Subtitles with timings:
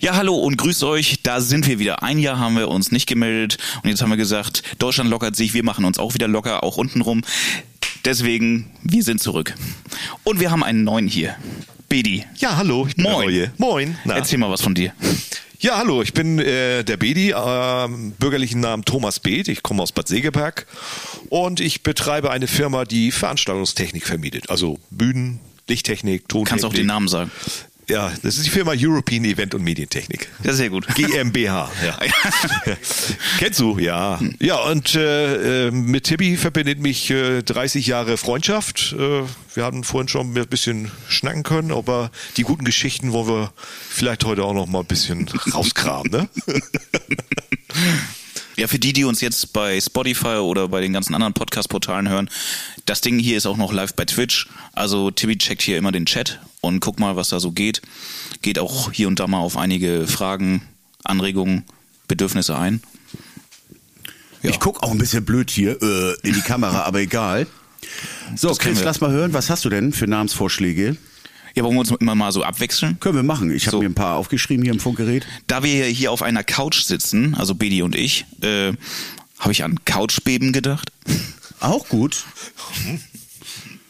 [0.00, 1.22] Ja, hallo und grüßt euch.
[1.24, 2.04] Da sind wir wieder.
[2.04, 5.54] Ein Jahr haben wir uns nicht gemeldet und jetzt haben wir gesagt, Deutschland lockert sich,
[5.54, 7.22] wir machen uns auch wieder locker, auch untenrum.
[8.04, 9.54] Deswegen, wir sind zurück.
[10.22, 11.34] Und wir haben einen neuen hier.
[11.88, 12.24] Bedi.
[12.36, 12.86] Ja, hallo.
[12.86, 13.26] Ich bin der Moin.
[13.26, 13.52] Neue.
[13.58, 13.98] Moin.
[14.04, 14.14] Na.
[14.14, 14.92] Erzähl mal was von dir.
[15.58, 16.00] Ja, hallo.
[16.02, 17.88] Ich bin äh, der Bedi, äh,
[18.20, 19.48] bürgerlichen Namen Thomas Beeth.
[19.48, 20.66] Ich komme aus Bad Segeberg
[21.28, 24.48] und ich betreibe eine Firma, die Veranstaltungstechnik vermietet.
[24.48, 26.48] Also Bühnen, Lichttechnik, Tontechnik.
[26.50, 27.32] Kannst auch den Namen sagen.
[27.90, 30.28] Ja, das ist die Firma European Event und Medientechnik.
[30.44, 30.86] Ja, sehr gut.
[30.94, 31.98] GmbH, ja.
[33.38, 33.78] Kennst du?
[33.78, 34.20] Ja.
[34.40, 38.94] Ja, und äh, äh, mit Tibi verbindet mich äh, 30 Jahre Freundschaft.
[38.98, 39.22] Äh,
[39.54, 43.52] wir hatten vorhin schon ein bisschen schnacken können, aber die guten Geschichten wollen wir
[43.88, 46.28] vielleicht heute auch noch mal ein bisschen rauskramen, ne?
[48.58, 52.28] Ja, für die, die uns jetzt bei Spotify oder bei den ganzen anderen Podcast-Portalen hören,
[52.86, 54.48] das Ding hier ist auch noch live bei Twitch.
[54.72, 57.82] Also Tibi checkt hier immer den Chat und guckt mal, was da so geht.
[58.42, 60.62] Geht auch hier und da mal auf einige Fragen,
[61.04, 61.62] Anregungen,
[62.08, 62.82] Bedürfnisse ein.
[64.42, 64.50] Ja.
[64.50, 67.46] Ich guck auch ein bisschen blöd hier äh, in die Kamera, aber egal.
[68.34, 70.96] So, Chris, lass mal hören, was hast du denn für Namensvorschläge?
[71.58, 73.00] Ja, wollen wir uns immer mal so abwechseln?
[73.00, 73.52] Können wir machen.
[73.52, 73.80] Ich habe So.
[73.82, 75.26] mir ein paar aufgeschrieben hier im Funkgerät.
[75.48, 78.74] Da wir hier auf einer Couch sitzen, also Bedi und ich, äh,
[79.40, 80.92] habe ich an Couchbeben gedacht.
[81.60, 82.24] Auch gut.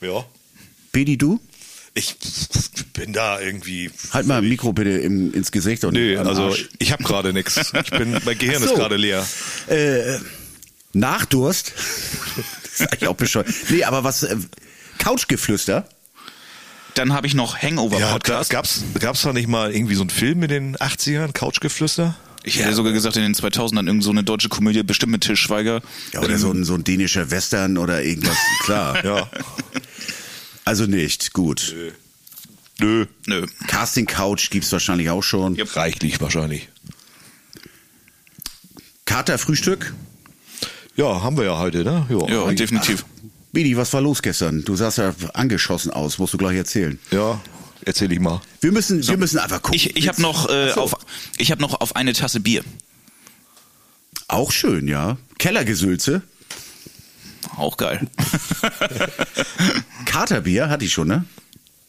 [0.01, 0.25] Ja.
[0.93, 1.41] Bedi, du?
[1.93, 2.15] Ich
[2.95, 3.91] bin da irgendwie.
[4.13, 6.69] Halt mal ein Mikro bitte im, ins Gesicht und Nee, also Arsch.
[6.79, 7.73] ich habe gerade nichts.
[7.75, 8.67] Ich bin, mein Gehirn so.
[8.67, 9.27] ist gerade leer.
[10.93, 11.73] Nachdurst?
[12.63, 13.49] das ist eigentlich auch bescheuert.
[13.69, 14.23] Nee, aber was...
[14.23, 14.37] Äh,
[14.99, 15.89] Couchgeflüster?
[16.99, 20.43] Dann habe ich noch Hangover Ja, gab's gab's da nicht mal irgendwie so einen Film
[20.43, 22.17] in den 80ern, Couchgeflüster?
[22.43, 25.37] ich hätte sogar gesagt, in den 2000ern irgend so eine deutsche Komödie, bestimmt mit Til
[25.37, 25.81] Schweiger.
[26.13, 28.37] Ja, oder so ein, so ein dänischer Western oder irgendwas.
[28.65, 29.05] Klar.
[29.05, 29.31] Ja.
[30.65, 31.33] Also nicht.
[31.35, 31.75] Gut.
[32.81, 33.07] Nö.
[33.27, 33.47] Nö.
[33.69, 35.61] Casting Couch gibt's wahrscheinlich auch schon.
[35.61, 36.69] Reichlich wahrscheinlich.
[39.05, 39.95] Kater Frühstück?
[40.97, 42.07] Ja, haben wir ja heute, ne?
[42.09, 43.05] Ja, definitiv.
[43.53, 44.65] Bidi, was war los gestern?
[44.65, 46.99] Du sahst ja angeschossen aus, musst du gleich erzählen.
[47.11, 47.41] Ja,
[47.85, 48.41] erzähl ich mal.
[48.61, 49.77] Wir müssen, wir müssen einfach gucken.
[49.77, 50.83] Ich, ich habe noch, äh, so.
[50.83, 50.95] auf,
[51.39, 52.63] ich hab noch auf eine Tasse Bier.
[54.29, 55.17] Auch schön, ja.
[55.39, 56.23] Kellergesülze.
[57.57, 58.07] Auch geil.
[60.05, 61.25] Katerbier hatte ich schon, ne?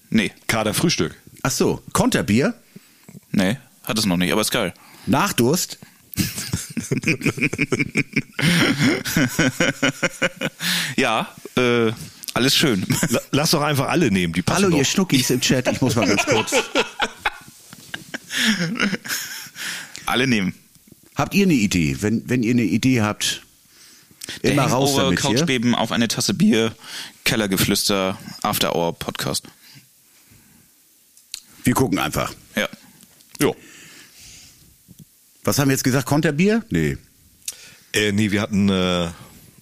[0.09, 1.15] nee, Kader Frühstück.
[1.43, 1.81] Ach so.
[1.93, 2.53] Konterbier.
[3.31, 4.73] nee, hat es noch nicht, aber ist geil.
[5.05, 5.79] Nachdurst.
[10.97, 11.91] Ja, äh,
[12.33, 12.85] alles schön.
[13.09, 14.85] La- Lass doch einfach alle nehmen, die passen Hallo, ihr.
[14.85, 15.67] Schnuckis im Chat.
[15.71, 16.53] Ich muss mal ganz kurz.
[20.05, 20.53] Alle nehmen.
[21.15, 21.97] Habt ihr eine Idee?
[22.01, 23.43] Wenn, wenn ihr eine Idee habt,
[24.41, 25.35] immer Der raus Hangover, damit hier.
[25.35, 26.73] Couchbeben auf eine Tasse Bier,
[27.25, 29.43] Kellergeflüster, After Hour Podcast.
[31.63, 32.33] Wir gucken einfach.
[32.55, 32.69] Ja.
[33.41, 33.55] Jo.
[35.43, 36.05] Was haben wir jetzt gesagt?
[36.05, 36.63] Konterbier?
[36.69, 36.97] Nee.
[37.93, 39.09] Äh, nee, wir hatten, äh,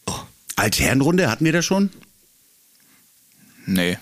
[0.05, 0.19] oh,
[0.55, 1.89] Altherrenrunde hatten wir da schon?
[3.65, 3.97] Nee.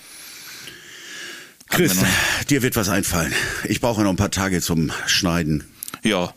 [1.68, 2.06] Chris, wir
[2.48, 3.32] dir wird was einfallen.
[3.64, 5.64] Ich brauche noch ein paar Tage zum Schneiden.
[6.02, 6.32] Ja.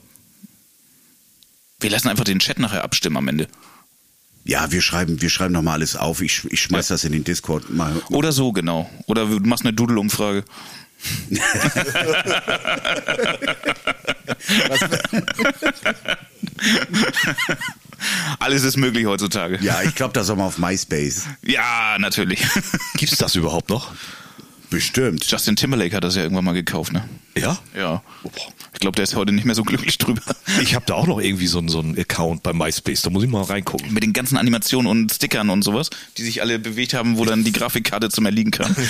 [1.79, 3.47] Wir lassen einfach den Chat nachher abstimmen am Ende.
[4.43, 6.21] Ja, wir schreiben, wir schreiben noch mal alles auf.
[6.21, 6.95] Ich, ich schmeiß Ja.
[6.95, 8.01] das in den Discord mal.
[8.09, 8.89] Oder so, genau.
[9.05, 10.43] Oder du machst eine Doodle-Umfrage.
[18.39, 19.59] Alles ist möglich heutzutage.
[19.61, 21.27] Ja, ich glaube, das soll mal auf MySpace.
[21.43, 22.45] Ja, natürlich.
[22.95, 23.91] gibt's das überhaupt noch?
[24.69, 25.29] Bestimmt.
[25.29, 27.07] Justin Timberlake hat das ja irgendwann mal gekauft, ne?
[27.41, 27.59] Ja?
[27.75, 28.03] Ja.
[28.73, 30.21] Ich glaube, der ist heute nicht mehr so glücklich drüber.
[30.61, 33.23] Ich habe da auch noch irgendwie so, einen- so einen Account bei MySpace, da muss
[33.23, 33.93] ich mal reingucken.
[33.93, 37.43] Mit den ganzen Animationen und Stickern und sowas, die sich alle bewegt haben, wo dann
[37.43, 38.75] die Grafikkarte zum Erliegen kam.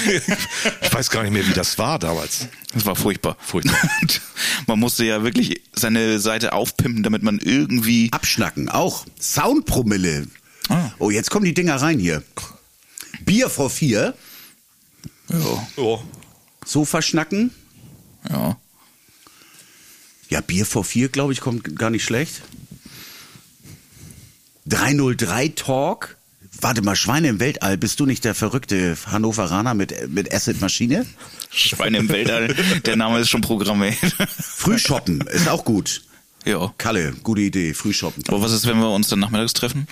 [0.82, 2.48] Ich weiß gar nicht mehr, wie das war damals.
[2.74, 3.38] Das war furchtbar.
[3.40, 3.78] Furchtbar.
[4.68, 8.10] man musste ja wirklich seine Seite aufpimpen, damit man irgendwie.
[8.12, 9.06] Abschnacken, auch.
[9.20, 10.28] Soundpromille.
[10.68, 10.92] Ah.
[11.00, 12.24] Oh, jetzt kommen die Dinger rein hier.
[13.26, 14.14] Bier vor vier.
[15.30, 15.68] Ja.
[15.78, 16.00] Oh.
[16.66, 17.52] Sofa schnacken.
[18.30, 18.58] Ja.
[20.30, 22.42] Ja, Bier vor vier, glaube ich, kommt gar nicht schlecht.
[24.68, 26.18] 303 Talk.
[26.62, 31.06] Warte mal, Schweine im Weltall, bist du nicht der verrückte Hannoveraner mit, mit Acid Maschine?
[31.52, 32.54] Schweine im Weltall,
[32.86, 33.96] der Name ist schon programmiert.
[34.30, 36.04] Frühshoppen ist auch gut.
[36.46, 36.74] ja.
[36.78, 38.24] Kalle, gute Idee, Frühshoppen.
[38.28, 39.88] Aber was ist, wenn wir uns dann nachmittags treffen?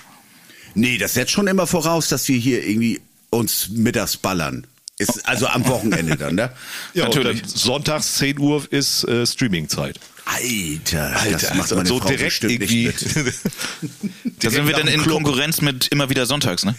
[0.74, 3.00] Nee, das setzt schon immer voraus, dass wir hier irgendwie
[3.30, 4.66] uns mittags ballern.
[4.98, 6.50] Ist also am Wochenende dann, ne?
[6.94, 7.42] Ja, Natürlich.
[7.42, 10.00] Und dann sonntags 10 Uhr ist äh, Streaming-Zeit.
[10.24, 12.86] Alter, das Alter, macht meine so Frau direkt irgendwie.
[12.88, 13.34] nicht mit.
[14.40, 15.14] Da sind wir dann in Club.
[15.14, 16.74] Konkurrenz mit immer wieder sonntags, ne?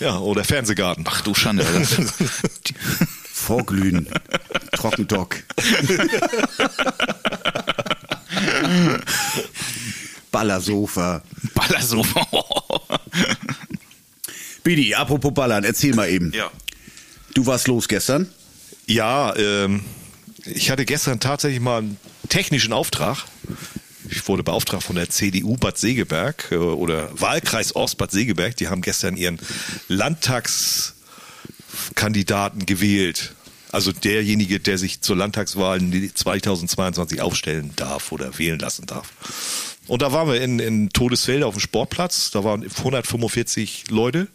[0.00, 1.04] Ja, oder Fernsehgarten.
[1.08, 2.04] Ach du Schande, Alter.
[3.32, 4.08] Vorglühen,
[4.72, 5.36] Trockendock.
[10.30, 11.22] Ballersofa.
[11.54, 12.26] Ballersofa.
[14.62, 16.32] Bidi, apropos Ballern, erzähl mal eben.
[16.34, 16.50] ja.
[17.38, 18.26] Du warst los gestern?
[18.86, 19.84] Ja, ähm,
[20.44, 21.96] ich hatte gestern tatsächlich mal einen
[22.28, 23.26] technischen Auftrag.
[24.10, 28.56] Ich wurde beauftragt von der CDU Bad Segeberg äh, oder Wahlkreis Ost Bad Segeberg.
[28.56, 29.38] Die haben gestern ihren
[29.86, 33.36] Landtagskandidaten gewählt.
[33.70, 39.12] Also derjenige, der sich zur Landtagswahl 2022 aufstellen darf oder wählen lassen darf.
[39.86, 42.32] Und da waren wir in, in Todesfelde auf dem Sportplatz.
[42.32, 44.26] Da waren 145 Leute.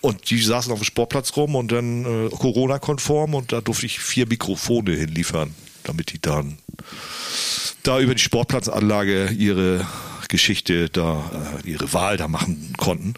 [0.00, 4.00] Und die saßen auf dem Sportplatz rum und dann äh, Corona-konform und da durfte ich
[4.00, 5.54] vier Mikrofone hinliefern,
[5.84, 6.58] damit die dann
[7.82, 9.86] da über die Sportplatzanlage ihre
[10.30, 11.30] Geschichte da,
[11.64, 13.14] äh, ihre Wahl da machen konnten.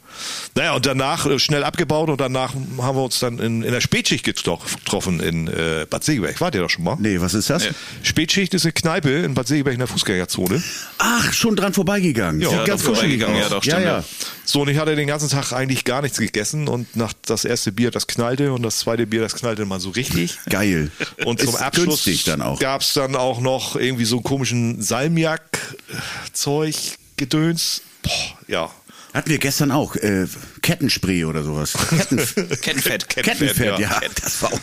[0.54, 3.80] Naja, und danach äh, schnell abgebaut und danach haben wir uns dann in, in der
[3.80, 6.40] Spätschicht getroffen in äh, Bad Segeberg.
[6.40, 6.96] Wart ihr da schon mal?
[6.98, 7.68] Nee, was ist das?
[8.02, 10.62] Spätschicht ist eine Kneipe in Bad Segeberg in der Fußgängerzone.
[10.98, 12.40] Ach, schon dran vorbeigegangen.
[12.40, 13.98] Ja, ja, ganz doch vorbeigegangen, ja, doch, stimmt, ja.
[13.98, 14.04] ja.
[14.44, 17.72] So, und ich hatte den ganzen Tag eigentlich gar nichts gegessen und nach das erste
[17.72, 20.38] Bier, das knallte und das zweite Bier, das knallte mal so richtig.
[20.50, 20.90] Geil.
[21.24, 22.58] Und zum Ist Abschluss günstig dann auch.
[22.58, 26.74] gab es dann auch noch irgendwie so komischen Salmiak-Zeug,
[27.22, 27.82] Gedöns.
[28.02, 28.70] Boah, ja.
[29.14, 29.94] Hatten wir gestern auch.
[29.94, 30.26] Äh,
[30.60, 31.74] Kettenspray oder sowas.
[31.88, 32.16] Ketten,
[32.60, 33.08] Kettenfett.
[33.08, 33.78] Kettenfett, ja.
[33.78, 34.00] ja.
[34.20, 34.58] Das war auch,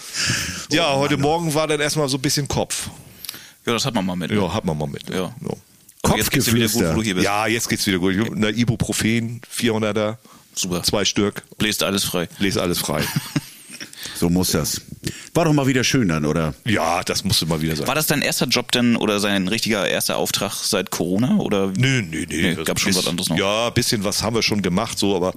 [0.69, 2.89] Ja, heute Morgen war dann erstmal so ein bisschen Kopf.
[3.65, 4.29] Ja, das hat man mal mit.
[4.31, 5.07] Ja, hat man mal mit.
[5.09, 5.15] Ja.
[5.15, 5.57] Ja, gut,
[6.01, 6.91] Kopfgeflüster.
[6.91, 7.25] wo du hier bist.
[7.25, 8.15] ja jetzt geht's wieder gut.
[8.15, 10.17] Ich Eine Ibuprofen, 400er,
[10.53, 10.83] Super.
[10.83, 12.27] zwei Stück, Bläst alles frei.
[12.39, 13.03] lese alles frei.
[14.15, 14.81] so muss das.
[15.33, 16.53] War doch mal wieder schön dann, oder?
[16.65, 17.87] ja, das musste mal wieder sein.
[17.87, 21.37] War das dein erster Job denn oder sein richtiger erster Auftrag seit Corona?
[21.37, 21.67] Oder?
[21.77, 22.25] Nö, nö, nö.
[22.27, 23.37] Nee, gab schon bisschen- was anderes noch.
[23.37, 25.33] Ja, ein bisschen was haben wir schon gemacht, so, aber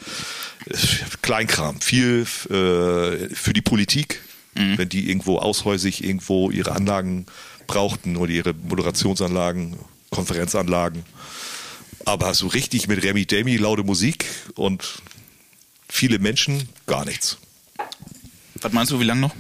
[0.67, 0.75] äh,
[1.23, 1.81] Kleinkram.
[1.81, 4.21] Viel äh, für die Politik,
[4.55, 4.77] Mhm.
[4.79, 7.25] wenn die irgendwo aushäusig irgendwo ihre Anlagen
[7.67, 9.77] brauchten oder ihre Moderationsanlagen,
[10.11, 11.05] Konferenzanlagen.
[12.05, 14.27] Aber so richtig mit Remy Demi, laute Musik
[14.57, 15.01] und
[15.89, 17.39] viele Menschen, gar nichts.
[18.63, 19.35] Was meinst du, wie lange noch?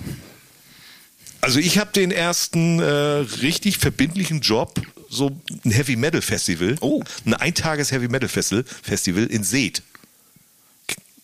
[1.40, 4.80] Also ich habe den ersten äh, richtig verbindlichen Job,
[5.10, 7.02] so ein Heavy Metal Festival, Oh.
[7.24, 9.82] ein Eintages Heavy Metal Festival, Festival in Seet.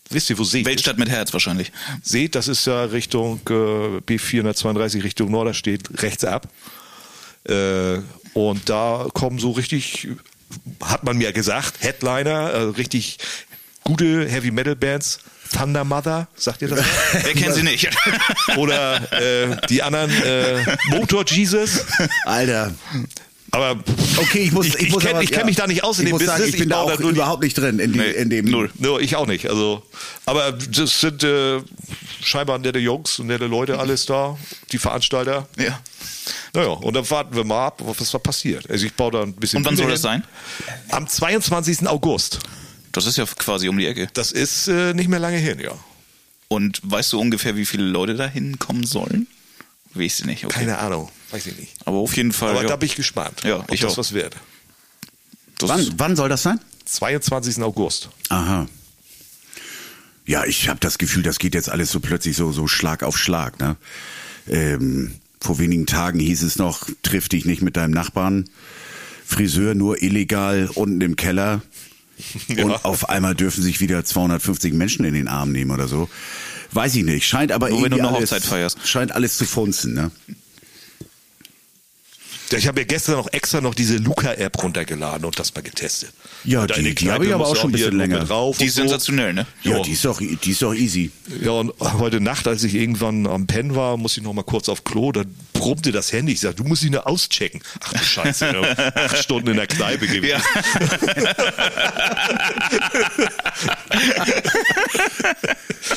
[0.09, 1.71] Wisst ihr, wo Seet Weltstadt mit Herz wahrscheinlich.
[2.01, 2.09] ist?
[2.11, 6.47] Seet, das ist ja Richtung äh, B432 Richtung Norden, steht rechts ab.
[7.45, 7.99] Äh,
[8.33, 10.09] und da kommen so richtig,
[10.83, 13.19] hat man mir gesagt, Headliner, äh, richtig
[13.83, 15.19] gute Heavy Metal Bands.
[15.55, 16.79] Thunder Mother, sagt ihr das?
[17.11, 17.89] Wer kennt sie nicht?
[18.57, 21.85] Oder äh, die anderen äh, Motor Jesus.
[22.25, 22.73] Alter.
[23.51, 23.77] Aber
[24.17, 24.99] Okay, ich muss, ich, ich, ich
[25.31, 25.45] kenn ja.
[25.45, 26.37] mich da nicht aus in ich dem Business.
[26.37, 28.45] Sagen, ich bin da auch überhaupt nicht drin in, die, Nee, in dem.
[28.45, 28.69] null.
[28.77, 29.49] No, ich auch nicht.
[29.49, 29.81] Also,
[30.25, 31.59] aber das sind äh,
[32.21, 34.37] scheinbar nette Jungs und nette Leute alles da,
[34.71, 35.47] die Veranstalter.
[35.57, 35.79] ja.
[36.53, 38.69] Naja, und dann warten wir mal ab, was da passiert.
[38.69, 39.57] Also ich baue da ein bisschen.
[39.57, 40.23] Und wann Bühne soll das hin.
[40.67, 40.83] sein?
[40.89, 41.87] Am 22.
[41.87, 42.39] August.
[42.91, 44.07] Das ist ja quasi um die Ecke.
[44.13, 45.71] Das ist äh, nicht mehr lange hin, ja.
[46.47, 49.27] Und weißt du ungefähr, wie viele Leute da hinkommen sollen?
[49.93, 50.45] Weiß ich nicht.
[50.45, 50.59] Okay.
[50.59, 51.75] Keine Ahnung, weiß ich nicht.
[51.85, 52.51] Aber auf jeden Fall.
[52.51, 52.67] Aber ja.
[52.67, 53.97] da bin ich gespannt, Ja, ob ich das auch.
[53.97, 54.35] was wird.
[55.57, 56.59] Das Wann, wann soll das sein?
[56.85, 57.61] 22.
[57.61, 58.09] August.
[58.29, 58.67] Aha.
[60.25, 63.17] Ja, ich habe das Gefühl, das geht jetzt alles so plötzlich so, so Schlag auf
[63.17, 63.59] Schlag.
[63.59, 63.75] Ne?
[64.47, 68.49] Ähm, vor wenigen Tagen hieß es noch, triff dich nicht mit deinem Nachbarn.
[69.25, 71.61] Friseur nur illegal unten im Keller.
[72.47, 72.65] Ja.
[72.65, 76.09] Und auf einmal dürfen sich wieder 250 Menschen in den Arm nehmen oder so.
[76.71, 77.27] Weiß ich nicht.
[77.27, 78.87] Scheint aber Nur wenn irgendwie du eine alles, Hochzeit feierst.
[78.87, 80.11] Scheint alles zu funzen, ne?
[82.51, 86.11] Ja, Ich habe ja gestern noch extra noch diese Luca-App runtergeladen und das mal getestet.
[86.43, 88.25] Ja, Und die- die habe ich aber auch schon ein hier bisschen länger.
[88.25, 88.81] Drauf Die ist so.
[88.81, 89.45] sensationell, ne?
[89.63, 91.11] Ja, die ist doch, die ist doch easy.
[91.41, 94.67] Ja, und heute Nacht, als ich irgendwann am Pen war, musste ich noch mal kurz
[94.69, 96.33] auf Klo, dann brummte das Handy.
[96.33, 97.61] Ich sag, du musst ihn nur auschecken.
[97.83, 98.61] Ach du Scheiße, ja.
[98.95, 100.29] acht Stunden in der Kneipe gewesen.
[100.29, 100.41] Ja.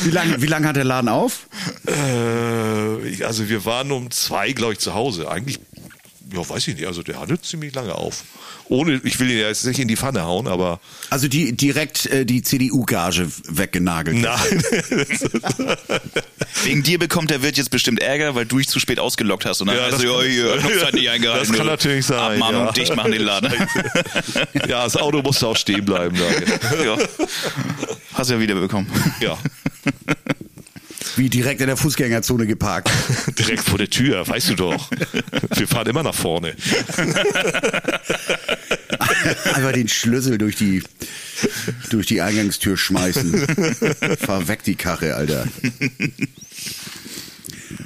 [0.03, 1.47] Wie lange wie lang hat der Laden auf?
[1.87, 5.31] Äh, also wir waren um zwei, glaube ich, zu Hause.
[5.31, 5.61] Eigentlich,
[6.35, 6.87] ja, weiß ich nicht.
[6.87, 8.23] Also der hatte ziemlich lange auf.
[8.69, 12.07] Ohne, ich will ihn ja jetzt nicht in die Pfanne hauen, aber Also die direkt
[12.07, 14.17] äh, die CDU-Gage weggenagelt.
[14.19, 14.63] nein.
[16.65, 19.61] Wegen dir bekommt der Wirt jetzt bestimmt Ärger, weil du dich zu spät ausgeloggt hast.
[19.61, 21.49] Und dann Ja, heißt das du, ja, kann- hier, Knopfzeit nicht eingehalten.
[21.49, 22.73] Das kann natürlich sein, Abmahnung, ja.
[22.73, 23.53] dicht machen den Laden.
[24.69, 26.17] ja, das Auto musste auch stehen bleiben.
[26.17, 26.85] Da.
[26.85, 26.97] ja.
[28.15, 28.91] Hast ja wieder bekommen.
[29.21, 29.37] Ja,
[31.17, 32.91] Wie direkt in der Fußgängerzone geparkt.
[33.39, 34.91] direkt vor der Tür, weißt du doch.
[35.57, 36.55] Wir fahren immer nach vorne.
[39.55, 40.83] Einfach den Schlüssel durch die,
[41.91, 43.47] durch die Eingangstür schmeißen.
[44.21, 45.47] Fahr weg die Karre, Alter.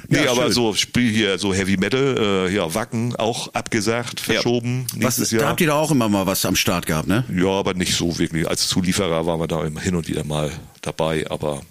[0.09, 0.51] Nee, Ja, aber schön.
[0.53, 5.37] so Spiel hier, so Heavy Metal, äh, ja, Wacken auch abgesagt, verschoben Was, nächstes da
[5.37, 5.49] Jahr.
[5.49, 7.23] habt ihr da auch immer mal was am Start gehabt, ne?
[7.33, 8.47] Ja, aber nicht so wirklich.
[8.47, 11.61] Als Zulieferer waren wir da immer hin und wieder mal dabei, aber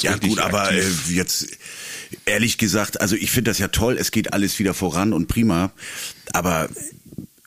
[0.00, 1.48] Ja gut, aber äh, jetzt
[2.26, 5.72] ehrlich gesagt, also ich finde das ja toll, es geht alles wieder voran und prima,
[6.32, 6.68] aber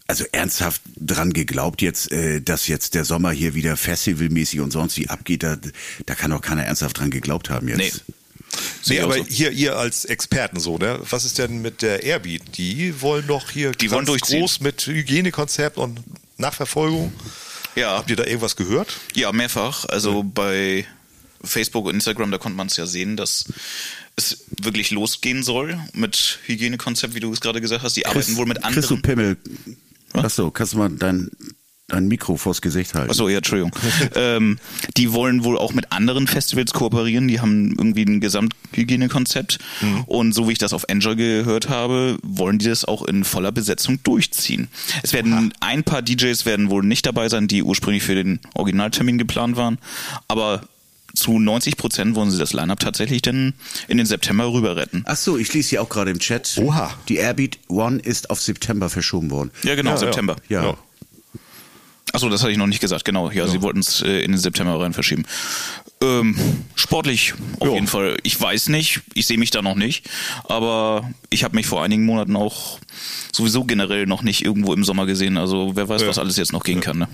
[0.07, 4.97] also ernsthaft dran geglaubt jetzt, äh, dass jetzt der Sommer hier wieder festivalmäßig und sonst
[4.97, 5.57] wie abgeht, da,
[6.05, 7.77] da kann doch keiner ernsthaft dran geglaubt haben jetzt.
[7.77, 7.91] Nee.
[8.87, 9.25] Nee, aber so.
[9.25, 10.99] hier ihr als Experten so, ne?
[11.09, 12.41] Was ist denn mit der Airbeat?
[12.57, 14.39] Die wollen doch hier Die wollen ganz durchziehen.
[14.39, 15.99] groß mit Hygienekonzept und
[16.37, 17.11] Nachverfolgung.
[17.75, 17.97] Ja.
[17.97, 18.95] Habt ihr da irgendwas gehört?
[19.13, 19.85] Ja, mehrfach.
[19.89, 20.85] Also bei
[21.45, 23.45] Facebook und Instagram, da konnte man es ja sehen, dass
[24.15, 27.97] es wirklich losgehen soll mit Hygienekonzept, wie du es gerade gesagt hast.
[27.97, 29.01] Die arbeiten wohl mit Chris anderen.
[29.01, 29.37] Pimmel,
[30.13, 31.29] achso, kannst du mal dein,
[31.87, 33.09] dein Mikro vors Gesicht halten?
[33.09, 33.71] Achso, ja, Entschuldigung.
[34.15, 34.57] ähm,
[34.95, 37.27] die wollen wohl auch mit anderen Festivals kooperieren.
[37.27, 39.59] Die haben irgendwie ein Gesamthygienekonzept.
[40.05, 43.51] Und so wie ich das auf Enjoy gehört habe, wollen die das auch in voller
[43.51, 44.69] Besetzung durchziehen.
[45.03, 49.17] Es werden ein paar DJs werden wohl nicht dabei sein, die ursprünglich für den Originaltermin
[49.17, 49.77] geplant waren.
[50.29, 50.67] Aber
[51.15, 53.53] zu 90 Prozent wollen sie das Line-Up tatsächlich dann
[53.87, 55.03] in den September rüber retten.
[55.07, 56.57] Ach so, ich lese hier auch gerade im Chat.
[56.57, 56.93] Oha.
[57.09, 59.51] Die Airbeat One ist auf September verschoben worden.
[59.63, 60.35] Ja, genau, Ja, September.
[60.49, 60.63] Ja.
[60.63, 60.77] Ja.
[62.13, 63.29] Achso, das hatte ich noch nicht gesagt, genau.
[63.31, 65.25] Ja, sie wollten es äh, in den September rein verschieben.
[66.01, 66.35] Ähm,
[66.75, 67.73] sportlich auf Ja.
[67.73, 68.17] jeden Fall.
[68.23, 70.09] Ich weiß nicht, ich sehe mich da noch nicht,
[70.45, 72.79] aber ich habe mich vor einigen Monaten auch
[73.33, 75.37] sowieso generell noch nicht irgendwo im Sommer gesehen.
[75.37, 76.07] Also wer weiß, Ja.
[76.07, 76.99] was alles jetzt noch gehen kann.
[76.99, 77.07] Ne?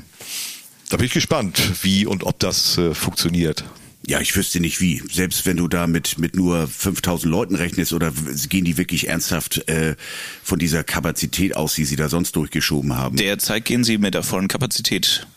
[0.89, 3.63] Da bin ich gespannt, wie und ob das äh, funktioniert.
[4.07, 5.01] Ja, ich wüsste nicht wie.
[5.11, 8.11] Selbst wenn du da mit, mit nur 5000 Leuten rechnest oder
[8.49, 9.95] gehen die wirklich ernsthaft äh,
[10.43, 13.17] von dieser Kapazität aus, die sie da sonst durchgeschoben haben?
[13.17, 15.27] Derzeit gehen sie mit der vollen Kapazität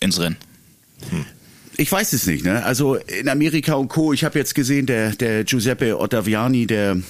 [0.00, 0.36] ins Rennen.
[1.76, 2.64] Ich weiß es nicht, ne?
[2.64, 4.12] Also in Amerika und Co.
[4.12, 7.00] Ich habe jetzt gesehen, der, der Giuseppe Ottaviani, der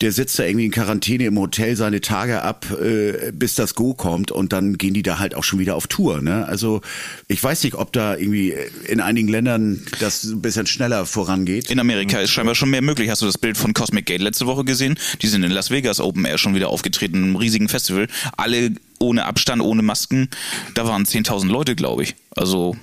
[0.00, 3.94] der sitzt da irgendwie in Quarantäne im Hotel seine Tage ab, äh, bis das Go
[3.94, 6.22] kommt und dann gehen die da halt auch schon wieder auf Tour.
[6.22, 6.46] Ne?
[6.46, 6.82] Also
[7.26, 8.54] ich weiß nicht, ob da irgendwie
[8.86, 11.70] in einigen Ländern das ein bisschen schneller vorangeht.
[11.70, 13.10] In Amerika ist scheinbar schon mehr möglich.
[13.10, 14.98] Hast du das Bild von Cosmic Gate letzte Woche gesehen?
[15.20, 18.06] Die sind in Las Vegas Open Air schon wieder aufgetreten, in einem riesigen Festival.
[18.36, 20.28] Alle ohne Abstand, ohne Masken.
[20.74, 22.14] Da waren 10.000 Leute, glaube ich.
[22.36, 22.76] Also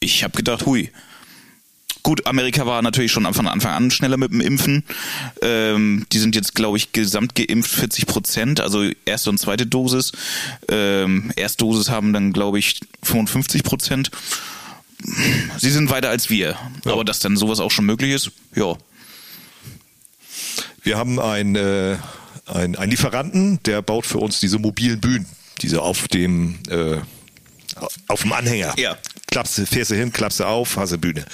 [0.00, 0.90] ich habe gedacht, hui.
[2.02, 4.84] Gut, Amerika war natürlich schon von Anfang an schneller mit dem Impfen.
[5.40, 10.10] Ähm, die sind jetzt, glaube ich, gesamt geimpft 40 Prozent, also erste und zweite Dosis.
[10.68, 14.10] Ähm, Erstdosis haben dann, glaube ich, 55 Prozent.
[15.58, 16.56] Sie sind weiter als wir.
[16.84, 18.76] Aber dass dann sowas auch schon möglich ist, ja.
[20.82, 21.98] Wir haben einen, äh,
[22.46, 25.26] einen, einen Lieferanten, der baut für uns diese mobilen Bühnen,
[25.60, 26.98] diese auf dem äh,
[28.08, 28.74] auf dem Anhänger.
[28.76, 28.98] Ja.
[29.32, 31.24] Klappst, du- fährst du hin, klappst du auf, hast eine Bühne.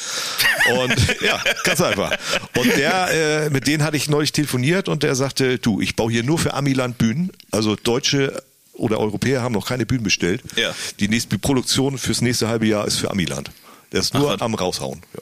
[0.78, 2.16] Und ja, ganz einfach.
[2.56, 6.10] Und der, äh, mit denen hatte ich neulich telefoniert und der sagte, du, ich baue
[6.10, 7.30] hier nur für Amiland Bühnen.
[7.50, 10.42] Also Deutsche oder Europäer haben noch keine Bühnen bestellt.
[10.56, 10.74] Ja.
[11.00, 13.50] Die nächste Produktion fürs nächste halbe Jahr ist für Amiland.
[13.92, 15.02] Der ist nur Ach, am raushauen.
[15.14, 15.20] Ja.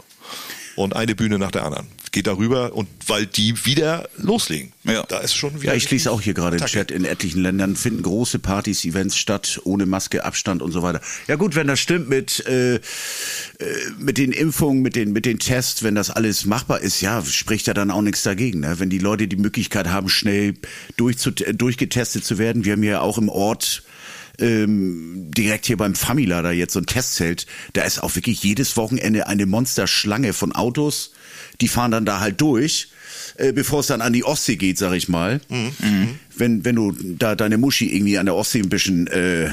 [0.77, 1.89] Und eine Bühne nach der anderen.
[2.17, 4.73] Geht darüber und weil die wieder loslegen.
[4.85, 5.03] Ja.
[5.03, 5.73] Da ist schon wieder.
[5.73, 6.65] Ja, ich lese auch hier gerade im.
[6.65, 11.03] Chat, in etlichen Ländern finden große Partys, Events statt, ohne Maske, Abstand und so weiter.
[11.29, 12.81] Ja gut, wenn das stimmt mit, äh, äh,
[13.99, 17.67] mit den Impfungen, mit den, mit den Tests, wenn das alles machbar ist, ja, spricht
[17.67, 18.61] ja dann auch nichts dagegen.
[18.61, 18.79] Ne?
[18.79, 20.55] Wenn die Leute die Möglichkeit haben, schnell
[20.97, 22.65] durchzu, äh, durchgetestet zu werden.
[22.65, 23.83] Wir haben ja auch im Ort
[24.39, 28.77] ähm, direkt hier beim Famila da jetzt so ein Testzelt, da ist auch wirklich jedes
[28.79, 31.13] Wochenende eine Monsterschlange von Autos,
[31.61, 32.89] die fahren dann da halt durch,
[33.37, 35.41] äh, bevor es dann an die Ostsee geht, sag ich mal.
[36.37, 39.51] Wenn, wenn du da deine Muschi irgendwie an der Ostsee ein bisschen äh,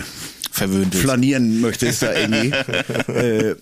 [0.53, 2.51] Verwöhnt flanieren möchtest da irgendwie.
[3.12, 3.55] äh,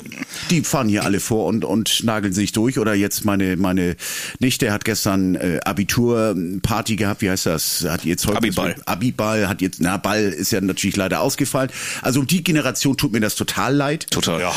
[0.49, 2.79] die fahren hier alle vor und, und nageln sich durch.
[2.79, 3.95] Oder jetzt meine, meine
[4.39, 7.85] Nichte hat gestern äh, Abiturparty gehabt, wie heißt das?
[7.87, 8.75] Hat ihr Zeugnis Abiball.
[8.85, 11.69] Abiball hat jetzt, na, Ball ist ja natürlich leider ausgefallen.
[12.01, 14.11] Also um die Generation tut mir das total leid.
[14.11, 14.41] Total.
[14.41, 14.53] Ja.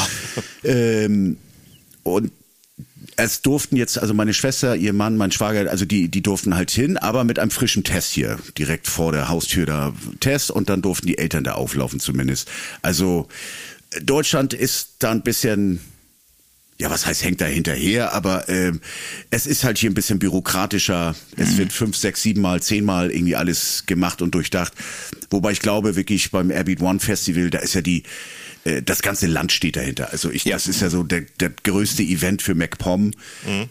[0.65, 1.37] Ähm,
[2.03, 2.33] und
[3.17, 6.71] es durften jetzt, also meine Schwester, ihr Mann, mein Schwager, also die, die durften halt
[6.71, 10.83] hin, aber mit einem frischen Test hier, direkt vor der Haustür da Test und dann
[10.83, 12.51] durften die Eltern da auflaufen zumindest.
[12.83, 13.29] Also
[14.03, 15.81] Deutschland ist da ein bisschen,
[16.79, 18.81] ja, was heißt, hängt da hinterher, aber ähm,
[19.31, 21.15] es ist halt hier ein bisschen bürokratischer.
[21.37, 24.73] Es wird fünf, sechs, sieben Mal, zehnmal irgendwie alles gemacht und durchdacht.
[25.31, 28.03] Wobei ich glaube, wirklich beim Airbeat One Festival, da ist ja die,
[28.65, 30.11] äh, das ganze Land steht dahinter.
[30.13, 33.13] Also ich, das ist ja so der, der größte Event für MacPom.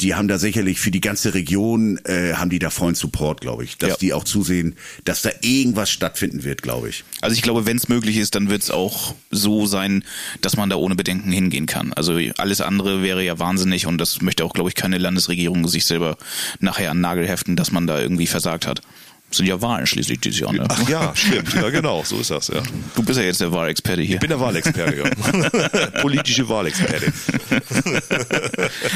[0.02, 3.64] Die haben da sicherlich für die ganze Region, äh, haben die da vollen Support, glaube
[3.64, 3.78] ich.
[3.78, 3.96] Dass Ja.
[3.98, 7.04] die auch zusehen, dass da irgendwas stattfinden wird, glaube ich.
[7.22, 10.04] Also ich glaube, wenn es möglich ist, dann wird es auch so sein,
[10.42, 11.94] dass man da ohne Bedenken hingehen kann.
[11.94, 15.86] Also alles andere wäre, ja wahnsinnig und das möchte auch, glaube ich, keine Landesregierung sich
[15.86, 16.18] selber
[16.60, 18.82] nachher an Nagel heften, dass man da irgendwie versagt hat.
[19.34, 20.54] Sind ja Wahlen schließlich dieses Jahr.
[20.54, 20.66] Ne?
[20.70, 21.54] Ach ja, stimmt.
[21.56, 22.62] Ja, genau, so ist das, ja.
[22.96, 24.16] Du bist ja jetzt der Wahlexperte hier.
[24.16, 25.90] Ich bin der Wahlexperte, ja.
[26.02, 27.12] Politische Wahlexperte.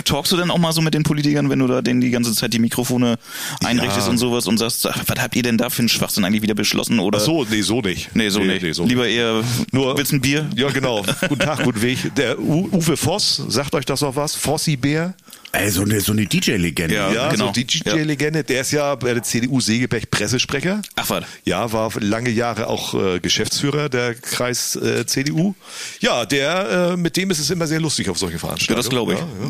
[0.06, 2.34] Talkst du denn auch mal so mit den Politikern, wenn du da denen die ganze
[2.34, 3.18] Zeit die Mikrofone
[3.64, 4.12] einrichtest Ja.
[4.12, 6.56] und sowas und sagst, ach, was habt ihr denn da für einen Schwachsinn eigentlich wieder
[6.56, 7.00] beschlossen?
[7.00, 7.18] Oder?
[7.20, 8.16] Ach so, nee, so nicht.
[8.16, 8.76] Nee, so nicht.
[8.76, 10.48] so Lieber eher, Nur- willst du ein Bier?
[10.56, 11.04] Ja, genau.
[11.28, 12.14] Guten Tag, guten Weg.
[12.16, 14.36] Der U Uwe Voss, sagt euch das auch was?
[14.36, 15.14] Fossi Bär?
[15.54, 16.94] Ey, so eine, so eine DJ-Legende.
[16.94, 17.12] Ja.
[17.12, 17.48] Ja, genau.
[17.48, 18.44] so DJ-Legende.
[18.44, 20.82] Der ist ja bei der CDU Segeberg Pressesprecher.
[20.96, 21.24] Ach, was?
[21.46, 25.56] Ja, war lange Jahre auch äh, Geschäftsführer der Kreis äh, CDU.
[26.02, 28.78] Ja, der, äh, mit dem ist es immer sehr lustig auf solche Ja, Veranstaltungen.
[28.78, 29.20] das glaube ich.
[29.20, 29.50] Ja, ja.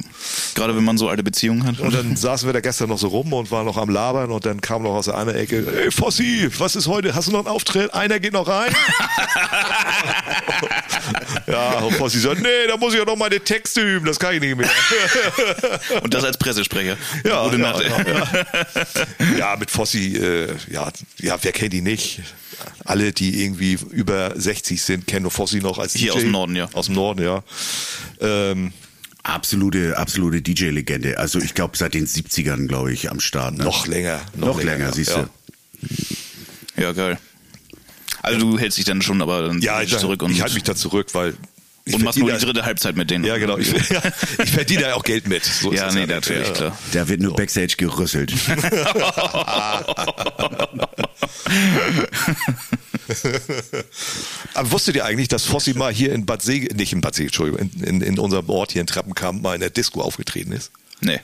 [0.54, 1.80] Gerade wenn man so alte Beziehungen hat.
[1.80, 4.46] Und dann saßen wir da gestern noch so rum und waren noch am Labern und
[4.46, 7.16] dann kam noch aus der anderen Ecke, ey Fossi, was ist heute?
[7.16, 7.94] Hast du noch einen Auftritt?
[7.96, 8.72] Einer geht noch rein?
[11.48, 14.36] ja, und Fossi sagt, nee, da muss ich ja noch meine Texte üben, das kann
[14.36, 14.70] ich nicht mehr.
[16.02, 16.98] Und das als Pressesprecher.
[17.26, 17.84] Ja, Gute ja, Nacht.
[17.84, 22.22] ja, ja, mit Fossi, äh, ja, ja, wer kennt ihn nicht?
[22.86, 26.18] Alle, die irgendwie über 60 sind, kennen nur Fossi noch als Hier DJ.
[26.18, 26.70] aus dem Norden, ja.
[26.74, 27.44] Aus dem Norden, ja.
[28.20, 28.74] Ähm,
[29.28, 31.18] Absolute, absolute DJ-Legende.
[31.20, 33.58] Also ich glaube seit den 70ern, glaube ich, am Start.
[33.58, 33.66] Ne?
[33.66, 34.22] noch länger.
[34.38, 35.18] Noch länger, siehst du.
[35.18, 35.30] Ja.
[36.78, 37.20] Ja, geil.
[38.22, 40.64] Also du hältst dich dann schon aber dann Ja, ich, zurück und, ich halte mich
[40.64, 41.36] da zurück, weil
[41.88, 43.24] ich und machst nur die verdiene- dritte Halbzeit mit denen.
[43.24, 43.58] Ja, genau.
[43.58, 44.02] Ich, ja,
[44.44, 45.44] ich verdiene ja auch Geld mit.
[45.46, 46.10] So Ja, das nee, nicht.
[46.10, 46.54] natürlich, Ja.
[46.54, 46.78] klar.
[46.92, 48.34] Da wird nur Backstage gerüsselt.
[54.54, 57.28] Aber wusstet ihr eigentlich, dass Fossi mal hier in Bad Sege, nicht in Bad Sege,
[57.28, 60.72] Entschuldigung, in, in, in unserem Ort hier in Treppenkamp mal in der Disco aufgetreten ist?
[61.02, 61.20] Nee.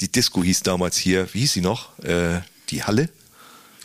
[0.00, 1.98] Die Disco hieß damals hier, wie hieß sie noch?
[2.00, 2.40] Äh,
[2.70, 3.08] die Halle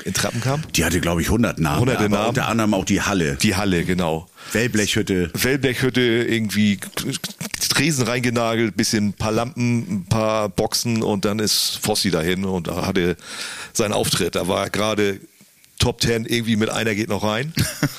[0.03, 0.73] in Treppenkamp?
[0.73, 1.79] Die hatte, glaube ich, 100 Namen.
[1.79, 2.29] Hunderte aber Namen.
[2.29, 3.35] Unter anderem auch die Halle.
[3.35, 4.27] Die Halle, genau.
[4.51, 5.31] Wellblechhütte.
[5.33, 6.79] Wellblechhütte, irgendwie
[7.69, 12.67] Tresen reingenagelt, bisschen ein paar Lampen, ein paar Boxen und dann ist Fossi dahin und
[12.67, 13.17] da hatte
[13.73, 14.35] seinen Auftritt.
[14.35, 15.19] Da war gerade
[15.77, 17.53] Top 10 irgendwie mit einer geht noch rein.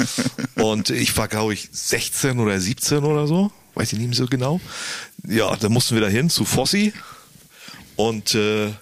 [0.55, 3.53] und ich war, glaube ich, 16 oder 17 oder so.
[3.75, 4.61] Weiß ich nicht mehr so genau.
[5.29, 6.95] Ja, dann mussten wir dahin zu Fossi.
[7.97, 8.73] Und äh,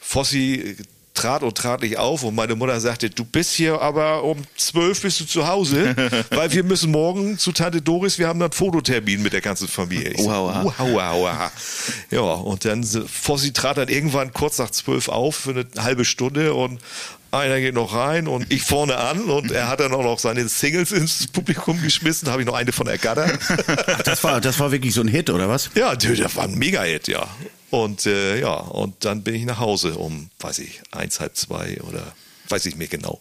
[0.00, 0.76] Fossi
[1.18, 5.02] trat und trat nicht auf und meine Mutter sagte, du bist hier aber um zwölf
[5.02, 5.96] bist du zu Hause,
[6.30, 10.10] weil wir müssen morgen zu Tante Doris, wir haben dann Fototermin mit der ganzen Familie.
[10.10, 10.62] Ich Uhaua.
[10.62, 11.52] uhaua, uhaua.
[12.10, 16.54] Ja, und dann Fossi trat dann irgendwann kurz nach zwölf auf für eine halbe Stunde
[16.54, 16.80] und
[17.30, 20.48] einer geht noch rein und ich vorne an und er hat dann auch noch seine
[20.48, 23.38] Singles ins Publikum geschmissen, habe ich noch eine von ergattert.
[23.86, 25.70] Ach, das war, das war wirklich so ein Hit, oder was?
[25.74, 27.26] Ja, das war ein Mega-Hit, ja.
[27.70, 31.78] Und äh, ja, und dann bin ich nach Hause um, weiß ich, eins, halb zwei
[31.82, 32.14] oder
[32.48, 33.20] weiß ich mehr genau.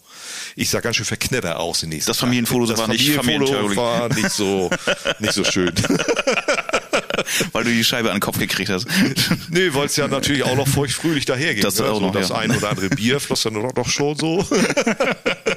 [0.55, 2.77] Ich sah ganz schön verknittert aus den nächsten Das Familienfoto Tag.
[2.77, 4.69] war nicht Familienfoto war nicht so,
[5.19, 5.73] nicht so schön.
[7.51, 8.88] Weil du die Scheibe an den Kopf gekriegt hast.
[9.49, 11.63] nee, weil es ja natürlich auch noch feuchtfröhlich daherging.
[11.63, 11.86] Das ne?
[11.86, 12.38] auch so noch, das ja.
[12.38, 14.45] ein oder andere Bier floss dann doch schon so.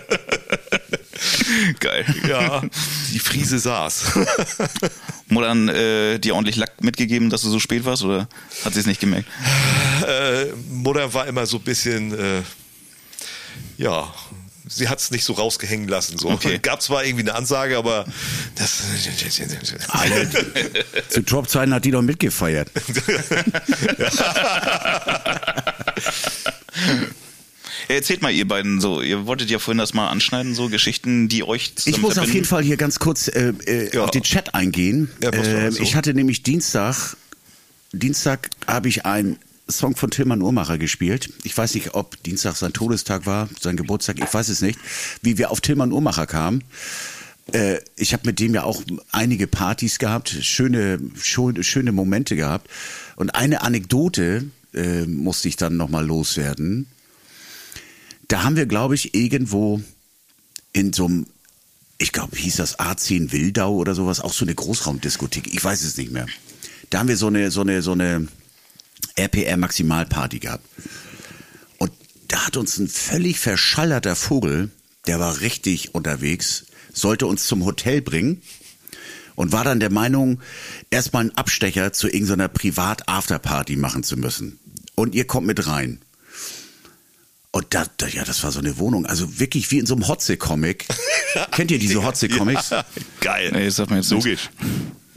[1.81, 2.05] Geil.
[2.29, 2.63] ja,
[3.13, 4.19] die Friese saß.
[5.29, 8.29] Muttern äh, dir ordentlich Lack mitgegeben, dass du so spät warst oder
[8.65, 9.29] hat sie es nicht gemerkt?
[10.07, 12.43] äh, Mutter war immer so ein bisschen, äh,
[13.77, 14.13] ja,
[14.71, 16.17] sie hat es nicht so rausgehängen lassen.
[16.19, 16.31] So.
[16.31, 16.59] Okay.
[16.63, 18.07] Gab zwar irgendwie eine Ansage, aber
[18.55, 18.83] das.
[21.09, 22.71] Zu Top-Zeiten hat die doch mitgefeiert.
[27.91, 31.27] Ja, erzählt mal ihr beiden so, ihr wolltet ja vorhin das mal anschneiden, so Geschichten,
[31.27, 34.05] die euch Ich muss auf jeden Fall hier ganz kurz äh, äh, Ja.
[34.05, 35.11] auf den Chat eingehen.
[35.21, 35.83] Ja, äh, so?
[35.83, 37.17] ich hatte nämlich Dienstag,
[37.91, 41.33] Dienstag habe ich einen Song von Tilman Uhrmacher gespielt.
[41.43, 44.79] Ich weiß nicht, ob Dienstag sein Todestag war, sein Geburtstag, ich weiß es nicht.
[45.23, 46.63] Wie wir auf Tilman Uhrmacher kamen.
[47.53, 52.71] Äh, ich habe mit dem ja auch einige Partys gehabt, schöne, schöne, schöne Momente gehabt.
[53.17, 56.87] Und eine Anekdote äh, musste ich dann nochmal loswerden.
[58.31, 59.83] Da haben wir, glaube ich, irgendwo
[60.73, 61.27] in so einem,
[61.99, 65.97] ich glaube, hieß das A10 Wildau oder sowas, auch so eine Großraumdiskothek, ich weiß es
[65.97, 66.27] nicht mehr.
[66.91, 68.29] Da haben wir so eine, so eine, so eine
[69.17, 70.65] RPR-Maximalparty gehabt.
[71.79, 71.91] Und
[72.29, 74.71] da hat uns ein völlig verschallerter Vogel,
[75.09, 78.43] der war richtig unterwegs, sollte uns zum Hotel bringen
[79.35, 80.41] und war dann der Meinung,
[80.89, 84.61] erstmal einen Abstecher zu irgendeiner Privat-Afterparty machen zu müssen.
[84.95, 86.01] Und ihr kommt mit rein.
[87.53, 90.07] Und da, da, ja, das war so eine Wohnung, also wirklich wie in so einem
[90.07, 90.87] Hotze-Comic.
[91.51, 92.71] Kennt ihr diese Hotze-Comics?
[92.71, 92.85] Ja,
[93.21, 93.51] geil.
[93.53, 94.11] Nee, das sagt mir jetzt.
[94.11, 94.51] Logisch.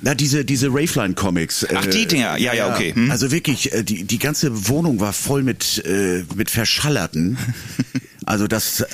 [0.01, 1.67] Na, diese, diese Raveline-Comics.
[1.75, 2.37] Ach, die Dinger.
[2.37, 2.93] Ja, ja, okay.
[2.93, 3.11] Hm.
[3.11, 7.37] Also wirklich, äh, die, die ganze Wohnung war voll mit, äh, mit Verschallerten.
[8.25, 8.85] Also das, äh,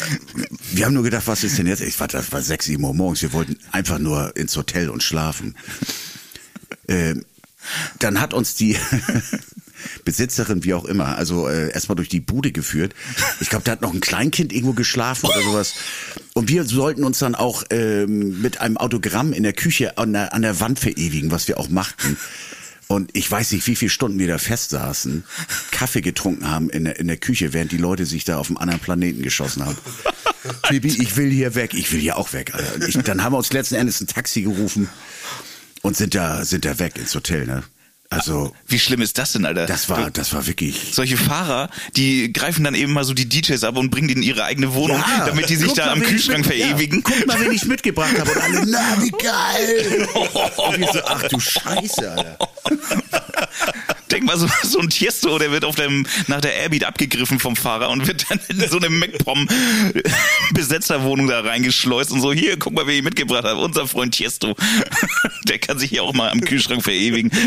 [0.71, 1.81] wir haben nur gedacht, was ist denn jetzt?
[1.81, 3.21] Ich war, das war sechs, sieben Uhr morgens.
[3.21, 5.55] Wir wollten einfach nur ins Hotel und schlafen.
[6.87, 7.13] Äh,
[7.99, 8.75] dann hat uns die
[10.05, 12.93] Besitzerin, wie auch immer, also äh, erstmal durch die Bude geführt.
[13.39, 15.73] Ich glaube, da hat noch ein Kleinkind irgendwo geschlafen oder sowas.
[16.33, 20.33] Und wir sollten uns dann auch ähm, mit einem Autogramm in der Küche an der,
[20.33, 22.17] an der Wand verewigen, was wir auch machten.
[22.91, 25.23] Und ich weiß nicht, wie viele Stunden wir da festsaßen,
[25.69, 28.57] Kaffee getrunken haben in der, in der Küche, während die Leute sich da auf einem
[28.57, 29.77] anderen Planeten geschossen haben.
[30.69, 32.51] Bibi, ich will hier weg, ich will hier auch weg.
[32.87, 34.89] Ich, dann haben wir uns letzten Endes ein Taxi gerufen
[35.83, 37.63] und sind da, sind da weg ins Hotel, ne?
[38.11, 39.67] Also, Wie schlimm ist das denn, Alter?
[39.67, 40.93] das war, das war wirklich.
[40.93, 44.23] Solche Fahrer, die greifen dann eben mal so die DJs ab und bringen die in
[44.23, 47.03] ihre eigene Wohnung, damit die sich da mal, am Kühlschrank mit- verewigen.
[47.07, 48.31] Ja, guck mal, wen ich mitgebracht habe.
[48.31, 50.07] Und alle, na, wie geil.
[50.57, 52.37] Und ich so, ach du Scheiße, Alter.
[54.11, 57.55] Denk mal, so, so ein Tiesto, der wird auf dem, nach der Airbeat abgegriffen vom
[57.55, 62.87] Fahrer und wird dann in so eine MacPom-Besetzerwohnung da reingeschleust und so, hier, guck mal,
[62.87, 64.55] wen ich mitgebracht habe, unser Freund Tiesto.
[65.47, 67.31] Der kann sich hier auch mal am Kühlschrank verewigen.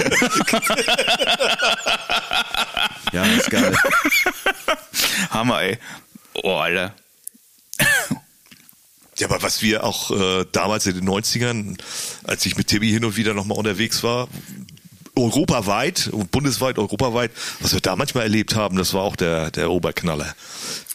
[3.12, 3.76] Ja, das ist geil.
[5.30, 5.78] Hammer, ey.
[6.34, 6.94] Oh, Alter.
[9.18, 11.78] Ja, aber was wir auch äh, damals in den 90ern,
[12.24, 14.28] als ich mit Timmy hin und wieder nochmal unterwegs war,
[15.14, 19.70] europaweit und bundesweit, europaweit, was wir da manchmal erlebt haben, das war auch der, der
[19.70, 20.34] Oberknaller.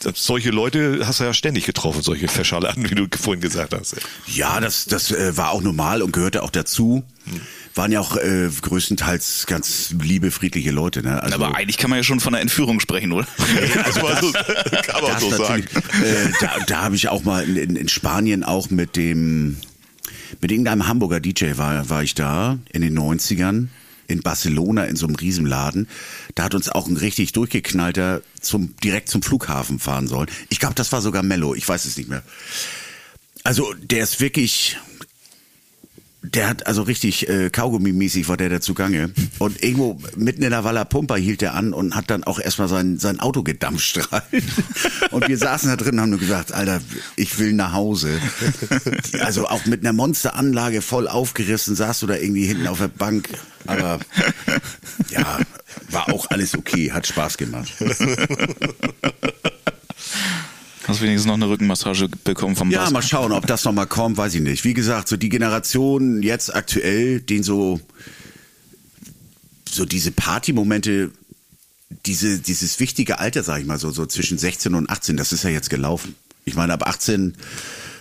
[0.02, 3.96] Das, solche Leute hast du ja ständig getroffen, solche Verschallern, wie du vorhin gesagt hast.
[4.26, 7.04] Ja, das, das äh, war auch normal und gehörte auch dazu.
[7.76, 11.04] Waren ja auch äh, größtenteils ganz liebe, friedliche Leute.
[11.04, 11.22] Ne?
[11.22, 13.28] Also, Aber eigentlich kann man ja schon von einer Entführung sprechen, oder?
[13.84, 15.64] Also, also kann man das so sagen.
[15.64, 19.58] Äh, da da habe ich auch mal in, in, in Spanien auch mit dem,
[20.42, 23.68] mit irgendeinem Hamburger DJ war, war ich da in den 90ern
[24.08, 25.88] in Barcelona in so einem Riesenladen.
[26.36, 30.30] Da hat uns auch ein richtig durchgeknallter zum, direkt zum Flughafen fahren sollen.
[30.50, 32.24] Ich glaube, das war sogar Mello, ich weiß es nicht mehr.
[33.44, 34.78] Also der ist wirklich,
[36.34, 39.12] der hat also richtig äh, Kaugummi-mäßig war der da zugange.
[39.40, 42.68] Und irgendwo mitten in der Walla Pumpa hielt er an und hat dann auch erstmal
[42.68, 44.24] sein, sein Auto gedampfstrahlt.
[45.12, 46.82] Und wir saßen da drin und haben nur gesagt, Alter,
[47.16, 48.20] ich will nach Hause.
[49.20, 53.30] Also auch mit einer Monsteranlage voll aufgerissen, saß du da irgendwie hinten auf der Bank.
[53.66, 54.00] Aber
[55.10, 55.40] ja,
[55.90, 57.72] war auch alles okay, hat Spaß gemacht.
[60.88, 62.92] Hast wenigstens noch eine Rückenmassage bekommen vom Ja, Boss.
[62.94, 64.64] mal schauen, ob das nochmal kommt, weiß ich nicht.
[64.64, 67.80] Wie gesagt, so die Generation jetzt aktuell, den so,
[69.70, 71.12] so diese Partymomente,
[72.06, 75.44] diese, dieses wichtige Alter, sag ich mal, so, so zwischen 16 und 18, das ist
[75.44, 76.16] ja jetzt gelaufen.
[76.46, 77.34] Ich meine, ab 18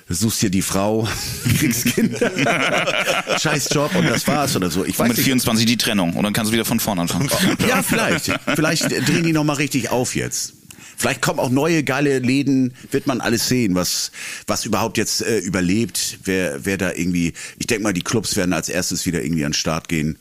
[0.09, 1.09] suchst dir die Frau,
[1.59, 2.31] kriegst Kinder,
[3.40, 4.85] scheiß Job und das war's oder so.
[4.85, 5.25] Ich Und weiß mit nicht.
[5.25, 7.29] 24 die Trennung und dann kannst du wieder von vorne anfangen.
[7.68, 8.31] Ja, vielleicht.
[8.55, 10.53] Vielleicht drehen die nochmal richtig auf jetzt.
[10.96, 14.11] Vielleicht kommen auch neue geile Läden, wird man alles sehen, was,
[14.46, 18.54] was überhaupt jetzt äh, überlebt, wer, wer da irgendwie, ich denke mal, die Clubs werden
[18.54, 20.18] als erstes wieder irgendwie an den Start gehen.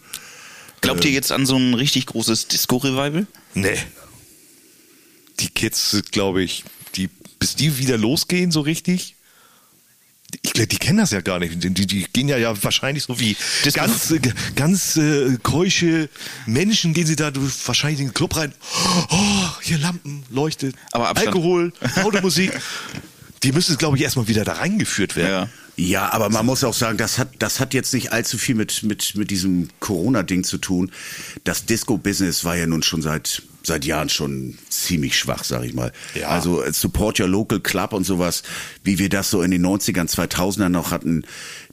[0.82, 3.26] Glaubt ihr jetzt an so ein richtig großes Disco-Revival?
[3.54, 3.78] Nee.
[5.40, 6.64] Die Kids, glaube ich,
[6.96, 7.10] die,
[7.40, 9.15] bis die wieder losgehen, so richtig.
[10.42, 11.64] Ich glaube, die kennen das ja gar nicht.
[11.64, 14.20] Die, die, gehen ja, ja wahrscheinlich so wie Disco- ganz, äh,
[14.56, 16.10] ganz äh, keusche
[16.46, 18.54] Menschen gehen sie da durch, wahrscheinlich in den Club rein.
[19.10, 20.76] Oh, hier Lampen, leuchtet.
[20.92, 22.52] Alkohol, Automusik.
[23.44, 25.30] Die müssen, glaube ich, erstmal wieder da reingeführt werden.
[25.32, 25.50] Ja.
[25.78, 28.84] Ja, aber man muss auch sagen, das hat, das hat jetzt nicht allzu viel mit,
[28.84, 30.90] mit, mit diesem Corona-Ding zu tun.
[31.44, 35.92] Das Disco-Business war ja nun schon seit, seit Jahren schon ziemlich schwach, sag ich mal.
[36.14, 36.30] Ja.
[36.30, 38.44] Also äh, Support Your Local Club und sowas,
[38.84, 41.24] wie wir das so in den 90ern, 2000ern noch hatten,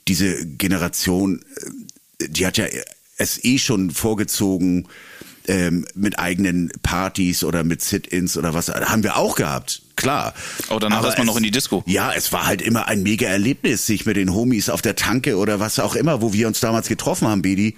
[0.07, 1.43] diese Generation,
[2.19, 2.65] äh, die hat ja
[3.17, 4.87] es eh schon vorgezogen,
[5.45, 10.33] ähm, mit eigenen Partys oder mit Sit-ins oder was, haben wir auch gehabt, klar.
[10.69, 11.83] Oh, danach Aber ist man es- noch in die Disco.
[11.85, 15.35] ja, es war halt immer ein mega Erlebnis, sich mit den Homies auf der Tanke
[15.37, 17.75] oder was auch immer, wo wir uns damals getroffen haben, Bedi.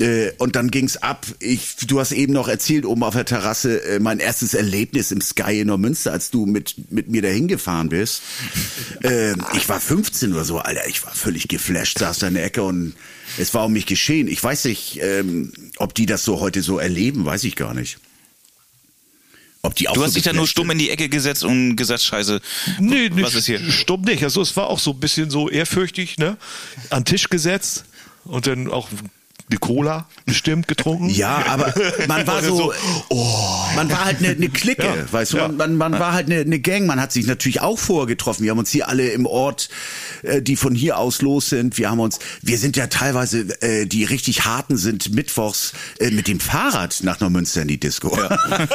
[0.00, 1.26] Äh, Und dann ging's ab.
[1.40, 5.20] Ich, du hast eben noch erzählt, oben auf der Terrasse, äh, mein erstes Erlebnis im
[5.20, 8.22] Sky in Neumünster, als du mit, mit mir dahin gefahren bist.
[9.02, 10.86] äh, ich war 15 oder so, Alter.
[10.88, 12.94] Ich war völlig geflasht, saß da in der Ecke und
[13.38, 14.26] es war um mich geschehen.
[14.26, 17.98] Ich weiß nicht, ähm, ob die das so heute so erleben, weiß ich gar nicht.
[19.62, 21.76] Ob die auch Du so hast dich da nur stumm in die Ecke gesetzt und
[21.76, 22.40] gesagt, scheiße,
[22.78, 23.60] Nee, was ist hier?
[23.70, 24.24] Stopp nicht.
[24.24, 26.38] Also es war auch so ein bisschen so ehrfürchtig, ne?
[26.88, 27.84] An den Tisch gesetzt
[28.24, 28.88] und dann auch
[29.50, 31.10] eine Cola bestimmt getrunken.
[31.10, 31.74] Ja, aber
[32.06, 32.72] man war Und so,
[33.08, 33.46] oh.
[33.76, 35.48] man war halt eine, eine Clique, Ja, weißt du, ja.
[35.48, 38.44] man, man, man war halt eine, eine Gang, man hat sich natürlich auch vorher getroffen.
[38.44, 39.68] Wir haben uns hier alle im Ort
[40.22, 41.78] äh, die von hier aus los sind.
[41.78, 46.28] Wir haben uns, wir sind ja teilweise, äh, die richtig harten sind mittwochs äh, mit
[46.28, 48.16] dem Fahrrad nach Neumünster in die Disco.
[48.16, 48.28] Ja.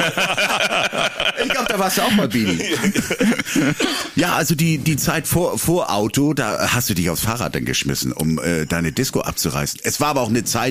[1.43, 2.59] ich glaube, da warst du auch mal, Bini.
[4.15, 7.65] ja, also die, die Zeit vor, vor Auto, da hast du dich aufs Fahrrad dann
[7.65, 9.79] geschmissen, um äh, deine Disco abzureißen.
[9.83, 10.64] Es war aber auch eine Zeit,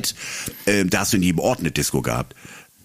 [0.67, 2.35] äh, da hast du in jedem Ort eine Disco gehabt.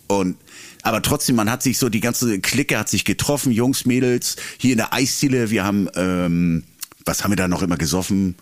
[0.07, 0.37] Und
[0.81, 4.71] aber trotzdem, man hat sich so, die ganze Clique hat sich getroffen, Jungs, Mädels, hier
[4.71, 6.63] in der Eisdiele, wir haben, ähm,
[7.05, 8.35] was haben wir da noch immer gesoffen?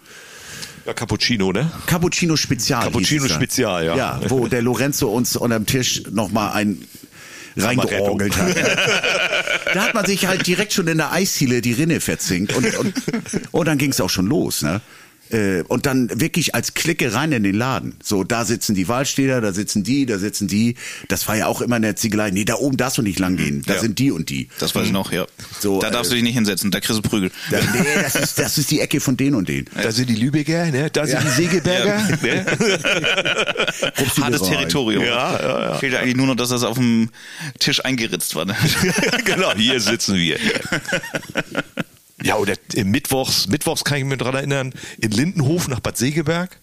[0.85, 1.71] Ja, Cappuccino, ne?
[1.87, 2.83] Cappuccino Spezial.
[2.83, 3.33] Cappuccino es.
[3.33, 3.95] Spezial, ja.
[3.97, 6.81] Ja, wo der Lorenzo uns unterm Tisch nochmal ein
[7.57, 8.55] reingeorgelt hat.
[9.73, 12.93] da hat man sich halt direkt schon in der Eisdiele die Rinne verzinkt und, und,
[13.51, 14.81] und dann ging's auch schon los, ne?
[15.31, 17.95] Äh, Und dann wirklich als Clique rein in den Laden.
[18.03, 20.75] So, da sitzen die Wahlstäder, da sitzen die, da sitzen die.
[21.07, 22.31] Das war ja auch immer in der Ziegelei.
[22.31, 23.63] Nee, da oben darfst du nicht lang gehen.
[23.65, 23.79] Da Ja.
[23.81, 24.49] sind die und die.
[24.59, 25.25] Das weiß ich noch, ja.
[25.59, 27.31] So, da darfst äh, du dich nicht hinsetzen, da kriegst du Prügel.
[27.51, 29.65] Da, nee, das ist, das ist die Ecke von den und den.
[29.81, 30.89] Da sind die Lübecker, ne?
[30.91, 32.07] Da sind die Segeberger.
[32.21, 32.45] Ne?
[34.21, 34.41] Hartes.
[34.43, 35.03] Territorium.
[35.03, 35.73] Ja, ja, ja.
[35.75, 37.09] Fehlt eigentlich nur noch, dass das auf dem
[37.59, 38.45] Tisch eingeritzt war.
[38.45, 38.55] Ne?
[39.25, 40.37] genau, hier sitzen wir.
[42.27, 46.57] Ja, oder äh, mittwochs, mittwochs kann ich mich dran erinnern, in Lindenhof nach Bad Segeberg.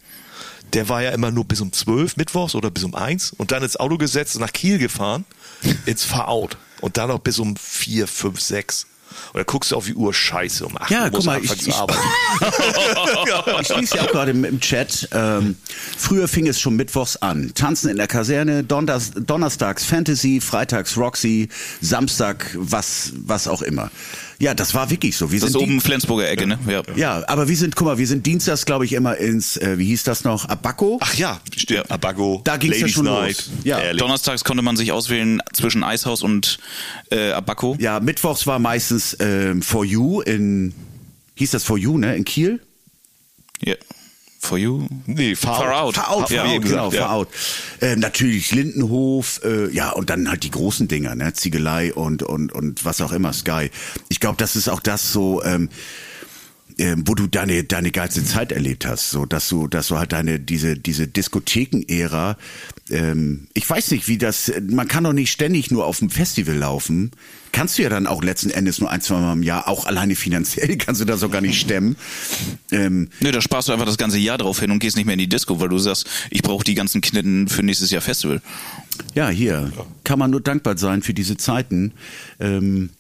[0.73, 3.63] Der war ja immer nur bis um 12 mittwochs oder bis um 1 und dann
[3.63, 5.25] ins Auto gesetzt und nach Kiel gefahren,
[5.87, 6.51] ins Fahrout.
[6.81, 8.87] Und dann noch bis um 4, 5, 6.
[9.33, 11.49] Und dann guckst du auf die Uhr, scheiße, um 8 Ja, Uhr guck mal, ich-
[11.63, 12.01] zu ich- arbeiten.
[13.61, 15.09] Ich lese ja auch gerade im, im Chat.
[15.13, 15.57] Ähm,
[15.97, 17.53] früher fing es schon mittwochs an.
[17.55, 21.49] Tanzen in der Kaserne, Donners, donnerstags Fantasy, freitags Roxy,
[21.81, 23.91] Samstag was, was auch immer.
[24.39, 25.31] Ja, das war wirklich so.
[25.31, 26.59] Wir Das ist sind die- oben Flensburger Ecke, ne?
[26.69, 26.83] Ja.
[26.97, 29.87] ja, aber wir sind, guck mal, wir sind dienstags, glaube ich, immer ins, äh, wie
[29.87, 30.99] hieß das noch, Abaco.
[31.01, 31.91] Ach ja, stimmt.
[31.91, 33.37] Abago, Da ging's ja Ladies schon Night.
[33.37, 33.51] los.
[33.65, 33.79] Ja.
[33.79, 34.01] Ehrlich.
[34.01, 36.59] Donnerstags konnte man sich auswählen zwischen Eishaus und
[37.11, 37.77] äh, Abaco.
[37.79, 40.75] Ja, mittwochs war meistens ähm, For You in,
[41.37, 42.61] hieß das For You, ne, in Kiel?
[43.65, 43.75] Ja.
[44.45, 44.87] For you?
[45.07, 45.95] Nee, Far, Far Out.
[45.97, 47.01] Far Out, Far Out, genau, gesagt, ja.
[47.03, 47.29] Far Out.
[47.81, 52.53] Ähm, natürlich Lindenhof, äh, ja, und dann halt die großen Dinger, ne, Ziegelei und, und,
[52.53, 53.71] und was auch immer, Sky.
[54.09, 55.69] Ich glaube, das ist auch das so, ähm,
[56.79, 60.13] ähm, wo du deine deine geilste Zeit erlebt hast, so dass du dass du halt
[60.13, 62.37] deine diese diese Diskotheken-Ära,
[62.91, 66.57] ähm, ich weiß nicht, wie das, man kann doch nicht ständig nur auf dem Festival
[66.57, 67.13] laufen,
[67.53, 70.17] kannst du ja dann auch letzten Endes nur ein zwei Mal im Jahr, auch alleine
[70.17, 71.97] finanziell kannst du das auch gar nicht stemmen.
[72.71, 75.15] Ähm, Nö, da sparst du einfach das ganze Jahr drauf hin und gehst nicht mehr
[75.15, 78.43] in die Disco, weil du sagst, ich brauche die ganzen Knitten für nächstes Jahr Festival.
[79.15, 79.73] Ja, hier
[80.05, 81.93] kann man nur dankbar sein für diese Zeiten.
[82.39, 82.91] Ähm,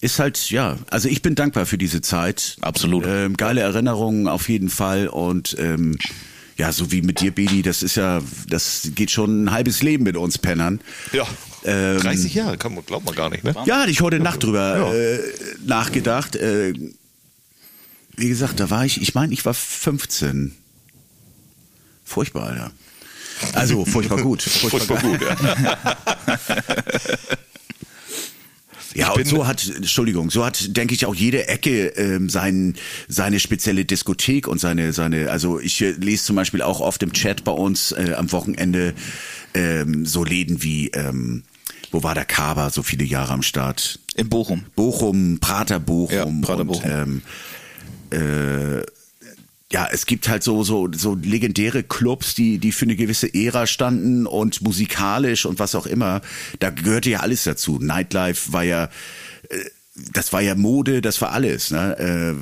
[0.00, 2.56] ist halt, ja, also ich bin dankbar für diese Zeit.
[2.60, 3.04] Absolut.
[3.06, 5.96] Ähm, geile Erinnerungen auf jeden Fall und ähm,
[6.56, 10.04] ja, so wie mit dir, Bedi, das ist ja, das geht schon ein halbes Leben
[10.04, 10.80] mit uns Pennern.
[11.12, 11.26] Ja,
[11.64, 13.54] Ähm, 30 Jahre, kann man, glaubt man gar nicht, ne?
[13.66, 14.92] Ja, hatte ich heute Nacht drüber Ja.
[14.94, 15.20] äh,
[15.64, 16.36] nachgedacht.
[16.36, 16.72] Äh,
[18.16, 20.54] wie gesagt, da war ich, ich meine, ich war 15.
[22.04, 22.70] Furchtbar, Alter.
[23.54, 24.42] Also, furchtbar gut.
[24.42, 25.36] Furchtbar gut, ja.
[28.94, 32.74] Ja, Ich und so hat, Entschuldigung, so hat, denke ich, auch jede Ecke ähm, sein,
[33.08, 37.12] seine spezielle Diskothek und seine, seine, also ich äh, lese zum Beispiel auch oft im
[37.12, 38.94] Chat bei uns äh, am Wochenende
[39.54, 41.42] ähm, so Läden wie, ähm,
[41.90, 43.98] wo war der Kaber so viele Jahre am Start?
[44.14, 44.64] In Bochum.
[44.76, 46.14] Bochum, Prater Bochum.
[46.14, 46.90] Ja, Prater und, Bochum.
[46.90, 47.22] Ähm,
[48.10, 48.82] äh,
[49.72, 53.66] ja, es gibt halt so, so, so legendäre Clubs, die, die für eine gewisse Ära
[53.66, 56.20] standen und musikalisch und was auch immer.
[56.58, 57.78] Da gehörte ja alles dazu.
[57.80, 58.90] Nightlife war ja,
[59.48, 59.58] äh,
[59.94, 61.70] das war ja Mode, das war alles.
[61.70, 61.98] Ne?
[61.98, 62.34] Äh,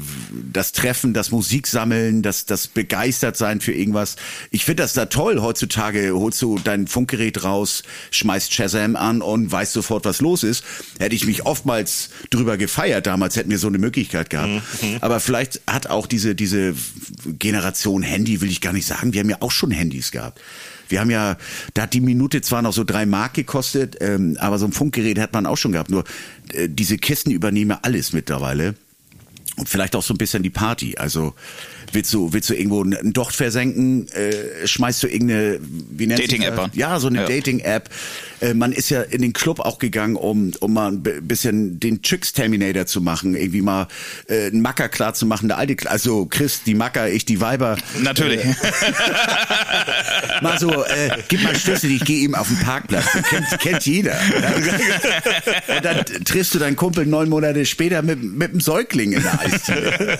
[0.52, 4.14] Das Treffen, das Musiksammeln, das, das Begeistertsein für irgendwas.
[4.52, 5.40] Ich finde das da toll.
[5.40, 7.82] Heutzutage holst du dein Funkgerät raus,
[8.12, 10.62] schmeißt Shazam an und weißt sofort, was los ist.
[11.00, 14.62] Hätte ich mich oftmals drüber gefeiert damals, hätten wir so eine Möglichkeit gehabt.
[15.00, 16.74] Aber vielleicht hat auch diese, diese
[17.26, 20.40] Generation Handy, will ich gar nicht sagen, wir haben ja auch schon Handys gehabt.
[20.90, 21.36] Wir haben ja,
[21.74, 25.18] da hat die Minute zwar noch so drei Mark gekostet, ähm, aber so ein Funkgerät
[25.18, 25.90] hat man auch schon gehabt.
[25.90, 26.04] Nur
[26.52, 28.74] äh, diese Kisten übernehmen alles mittlerweile.
[29.56, 30.96] Und vielleicht auch so ein bisschen die Party.
[30.96, 31.34] Also
[31.92, 35.58] willst du, willst du irgendwo ein Docht versenken, äh, schmeißt du irgendeine
[35.90, 36.70] wie nennt Dating-App an.
[36.74, 37.26] Ja, so eine Ja.
[37.26, 37.88] Dating-App.
[38.40, 41.78] Äh, man ist ja in den Club auch gegangen, um, um mal ein bi- bisschen
[41.78, 43.86] den Chicks-Terminator zu machen, irgendwie mal
[44.28, 45.48] äh, einen Macker klar zu machen.
[45.48, 47.76] Der alte, also Chris, die Macker, ich die Weiber.
[48.02, 48.40] Natürlich.
[50.42, 53.04] Mal so, äh, gib mal Schlüssel, ich gehe eben auf den Parkplatz.
[53.12, 54.16] Das kennt, kennt jeder.
[55.76, 59.38] Und dann triffst du deinen Kumpel neun Monate später mit, mit einem Säugling in der
[59.40, 60.18] Eisdiele.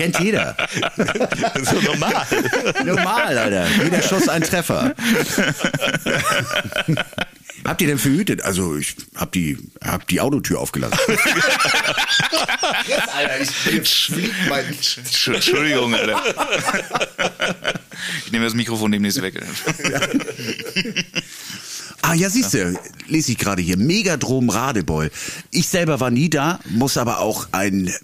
[0.00, 0.56] Kennt jeder.
[1.62, 2.26] so normal.
[2.84, 3.66] Normal, Alter.
[3.82, 4.94] Jeder Schuss ein Treffer.
[7.64, 8.42] Habt ihr denn verhütet?
[8.42, 10.98] Also ich hab die, hab die Autotür aufgelassen.
[12.86, 14.12] Jetzt, Alter, ich,
[14.48, 14.64] mein...
[15.34, 16.22] Entschuldigung, Alter.
[18.24, 19.40] Ich nehme das Mikrofon demnächst weg.
[22.02, 23.76] Ah, ja, siehst du, lese ich gerade hier.
[23.76, 25.10] Megadrom Radebeul.
[25.50, 27.94] Ich selber war nie da, muss aber auch ein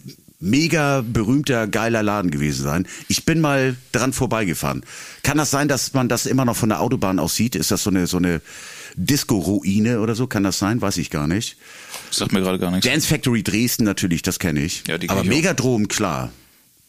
[0.47, 2.87] mega berühmter, geiler Laden gewesen sein.
[3.09, 4.83] Ich bin mal dran vorbeigefahren.
[5.23, 7.55] Kann das sein, dass man das immer noch von der Autobahn aus sieht?
[7.57, 8.41] Ist das so eine, so eine
[8.97, 10.27] Disco-Ruine oder so?
[10.27, 10.81] Kann das sein?
[10.81, 11.57] Weiß ich gar nicht.
[12.09, 12.87] Das sagt mir gerade gar nichts.
[12.87, 14.85] Dance Factory Dresden natürlich, das kenne ich.
[14.87, 15.31] Ja, die kenn aber ich.
[15.31, 16.33] Megadrom, klar.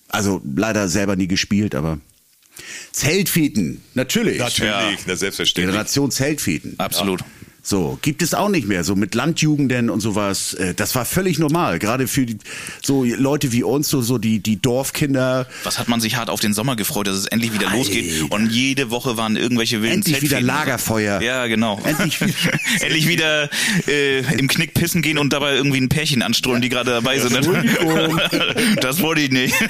[0.10, 2.00] Also leider selber nie gespielt, aber
[2.92, 4.40] Zeltfeten, natürlich.
[4.40, 4.92] Natürlich, Ja.
[5.06, 5.72] na selbstverständlich.
[5.72, 6.76] Generation Zeltfeten.
[6.80, 7.22] Absolut.
[7.70, 10.54] So, gibt es auch nicht mehr, so mit Landjugenden und sowas.
[10.54, 12.38] Äh, Das war völlig normal, gerade für die,
[12.82, 15.46] so Leute wie uns, so, so die, die Dorfkinder.
[15.66, 18.52] Was hat man sich hart auf den Sommer gefreut, dass es endlich wieder losgeht und
[18.54, 20.40] jede Woche waren irgendwelche wilden Endlich wieder.
[20.40, 21.22] Lagerfeuer.
[21.22, 21.82] Ja, genau.
[21.84, 22.34] Endlich wieder-
[22.80, 23.50] endlich wieder
[23.86, 27.38] äh, im Knick pissen gehen und dabei irgendwie ein Pärchen anstrollen, die gerade dabei sind.
[28.80, 29.56] Das wollte ich nicht.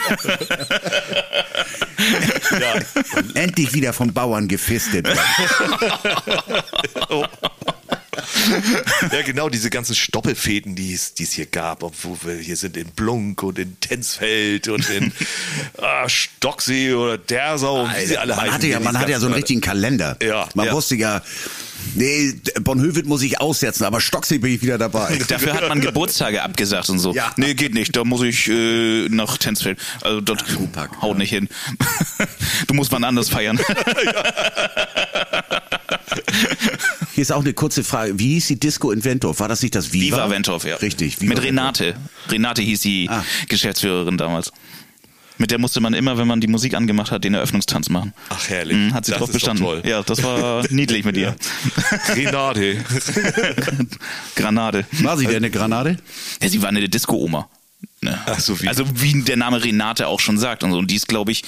[3.34, 5.08] Endlich wieder vom Bauern gefistet.
[9.12, 12.78] Ja, genau, diese ganzen Stoppelfäden, die es, die es hier gab, obwohl wir hier sind
[12.78, 15.14] in Blunk und in Tensfeld und in
[15.78, 18.54] ah, Stocksee oder Dersau wie sie alle man heißen.
[18.56, 20.18] hatte ja, man hatte ja so einen richtigen Kalender.
[20.22, 20.74] Ja, man ja.
[20.74, 21.22] wusste ja,
[21.96, 25.18] nee, Bonhoefet muss ich aussetzen, aber Stocksee bin ich wieder dabei.
[25.28, 27.14] Dafür hat man Geburtstage abgesagt und so.
[27.14, 27.32] Ja.
[27.38, 27.96] Nee, geht nicht.
[27.96, 29.80] Da muss ich äh, nach Tensfeld.
[30.02, 31.48] Also dort Hupack, haut nicht hin.
[32.68, 33.60] Du musst wann anders feiern.
[37.14, 38.18] Hier ist auch eine kurze Frage.
[38.20, 39.40] Wie hieß die Disco in Wentorf?
[39.40, 40.18] War das nicht das Viva?
[40.18, 40.76] Viva Wentorf, ja.
[40.78, 41.22] Richtig.
[41.22, 41.96] Viva Mit Renate.
[42.30, 43.24] Renate hieß die Ah.
[43.48, 44.52] Geschäftsführerin damals.
[45.40, 48.14] Mit der musste man immer, wenn man die Musik angemacht hat, den Eröffnungstanz machen.
[48.30, 48.76] Ach, herrlich.
[48.78, 49.64] Mhm, hat sie Das drauf ist doch bestanden.
[49.64, 49.82] toll.
[49.90, 51.36] Ja, das war niedlich mit ihr.
[52.16, 52.78] Renate.
[54.36, 54.86] Granate.
[55.04, 55.98] War sie denn eine Granate?
[56.42, 57.50] Ja, sie war eine Disco-Oma.
[58.00, 58.16] Ne?
[58.28, 60.78] Ach so, wie- Also wie der Name Renate auch schon sagt und so.
[60.78, 61.44] Und die ist, glaube ich,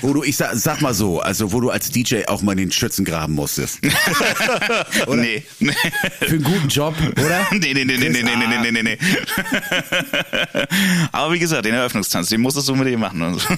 [0.00, 2.58] Wo du, ich sag, sag mal so, also wo du als DJ auch mal in
[2.58, 3.78] den Schützen graben musstest.
[5.06, 5.22] Oder?
[5.22, 5.44] nee.
[5.60, 5.72] nee.
[6.18, 7.46] Für einen guten Job, oder?
[7.52, 8.98] Nee, nee, nee, nee, nee, nee, nee, nee, nee, nee.
[11.12, 13.22] Aber wie gesagt, den Eröffnungstanz, den musstest du mit ihr machen.
[13.22, 13.48] und so.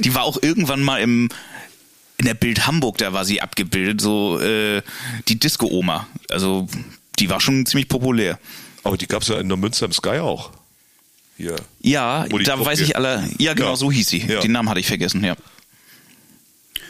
[0.00, 1.28] Die war auch irgendwann mal im
[2.18, 4.82] in der Bild Hamburg, da war sie abgebildet, so äh,
[5.28, 6.06] die Disco-Oma.
[6.28, 6.68] Also
[7.18, 8.38] die war schon ziemlich populär.
[8.84, 10.50] Aber die gab es ja in der Münster im Sky auch.
[11.40, 11.56] Hier.
[11.80, 13.28] Ja, die da Krupke- weiß ich alle.
[13.38, 13.76] Ja, genau, Ja.
[13.76, 14.18] so hieß sie.
[14.26, 14.40] Ja.
[14.40, 15.34] Den Namen hatte ich vergessen, ja.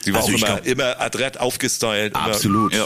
[0.06, 2.14] Die war Also auch immer, glaub- immer adrett aufgestylt.
[2.14, 2.74] Immer, Absolut.
[2.74, 2.84] Ja.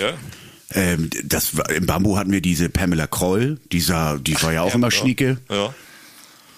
[0.72, 4.62] Ähm, das war, Im Bambu hatten wir diese Pamela Kroll, die, sah, die war ja
[4.62, 4.90] auch immer ja.
[4.90, 5.38] schnieke.
[5.50, 5.72] Ja.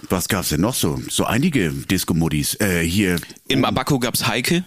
[0.09, 1.01] Was gab's denn noch so?
[1.09, 2.55] So einige Disco-Muddis.
[2.61, 3.17] Äh, hier.
[3.49, 4.65] Im Abaco gab's Heike.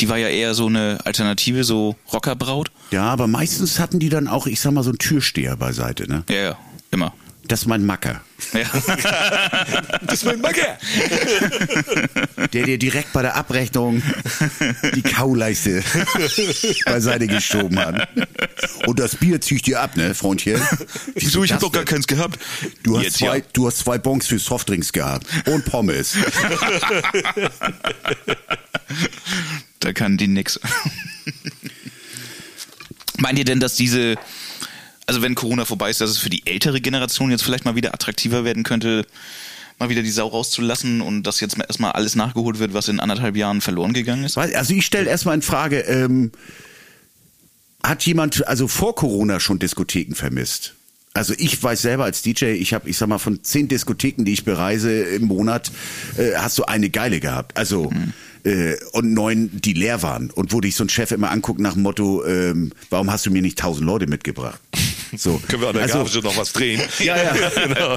[0.00, 2.70] Die war ja eher so eine Alternative, so Rockerbraut.
[2.90, 6.22] Ja, aber meistens hatten die dann auch, ich sag mal, so einen Türsteher beiseite, ne?
[6.28, 6.58] Ja, ja,
[6.90, 7.14] immer.
[7.48, 8.20] Das ist mein Macker.
[8.52, 8.66] Ja.
[10.02, 10.78] Das ist mein Macker.
[12.52, 14.02] Der dir direkt bei der Abrechnung
[14.94, 15.82] die Kauleiste
[16.84, 18.08] beiseite geschoben hat.
[18.86, 20.60] Und das Bier zieh ich dir ab, ne, Freundchen?
[21.14, 21.44] Wieso?
[21.44, 22.38] Ich hab doch gar keins gehabt.
[22.82, 23.44] Du hast, Jetzt zwei, ja.
[23.52, 25.26] du hast zwei Bons für Softdrinks gehabt.
[25.46, 26.16] Und Pommes.
[29.80, 30.58] Da kann die nix.
[33.18, 34.16] Meint ihr denn, dass diese,
[35.06, 37.94] also wenn Corona vorbei ist, dass es für die ältere Generation jetzt vielleicht mal wieder
[37.94, 39.06] attraktiver werden könnte,
[39.78, 43.36] mal wieder die Sau rauszulassen und dass jetzt erstmal alles nachgeholt wird, was in anderthalb
[43.36, 44.36] Jahren verloren gegangen ist?
[44.36, 46.32] Also ich stelle erstmal in Frage, ähm,
[47.82, 50.74] hat jemand also vor Corona schon Diskotheken vermisst?
[51.14, 54.32] Also ich weiß selber als DJ, ich habe, ich sag mal, von zehn Diskotheken, die
[54.32, 55.70] ich bereise im Monat,
[56.18, 57.56] äh, hast du eine geile gehabt.
[57.56, 57.90] Also
[58.46, 60.30] äh, und neun, die leer waren.
[60.30, 63.30] Und wo dich so ein Chef immer anguckt nach dem Motto, ähm, warum hast du
[63.30, 64.60] mir nicht tausend Leute mitgebracht?
[65.16, 65.40] So.
[65.48, 66.80] Können wir an der also, Garage noch was drehen?
[67.00, 67.34] ja, ja.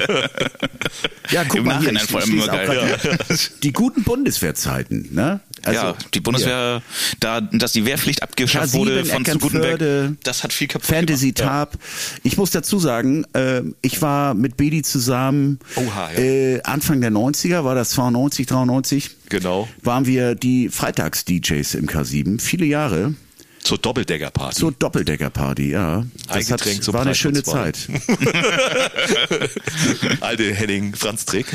[1.31, 2.97] ja, guck Im mal hier, ich- vor ich allem auch geil.
[3.17, 5.39] grad Die guten Bundeswehrzeiten, ne?
[5.63, 6.81] Also, ja, die Bundeswehr,
[7.19, 11.71] da, dass die Wehrpflicht abgeschafft wurde von zu Gutenberg, das hat viel kaputt Fantasy gemacht.
[11.73, 11.77] Tab.
[12.23, 16.19] Ich muss dazu sagen, äh, ich war mit Bedi zusammen Oha, ja.
[16.19, 19.67] äh, Anfang der 90er, war das 92, 93, Genau.
[19.83, 23.13] waren wir die Freitags-DJs im K7, viele Jahre.
[23.61, 24.55] Zur Doppeldeckerparty.
[24.55, 26.05] Zur Doppeldeckerparty, ja.
[26.29, 27.43] Das hat, war eine schöne.
[27.43, 27.89] Zeit.
[30.21, 31.47] Alte Henning Franz Trick.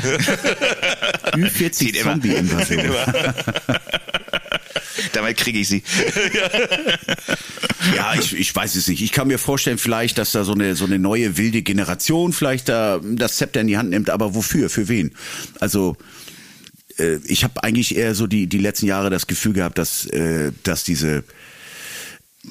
[1.33, 2.11] Ü40 Zieht immer.
[2.13, 2.85] Zombie-Invasion.
[5.13, 5.83] Damit kriege ich sie.
[7.95, 9.01] Ja, ich, ich weiß es nicht.
[9.01, 12.69] Ich kann mir vorstellen, vielleicht, dass da so eine so eine neue wilde Generation vielleicht
[12.69, 14.69] da das Zepter in die Hand nimmt, aber wofür?
[14.69, 15.11] Für wen?
[15.59, 15.97] Also
[16.97, 20.51] äh, ich habe eigentlich eher so die die letzten Jahre das Gefühl gehabt, dass äh,
[20.63, 21.23] dass diese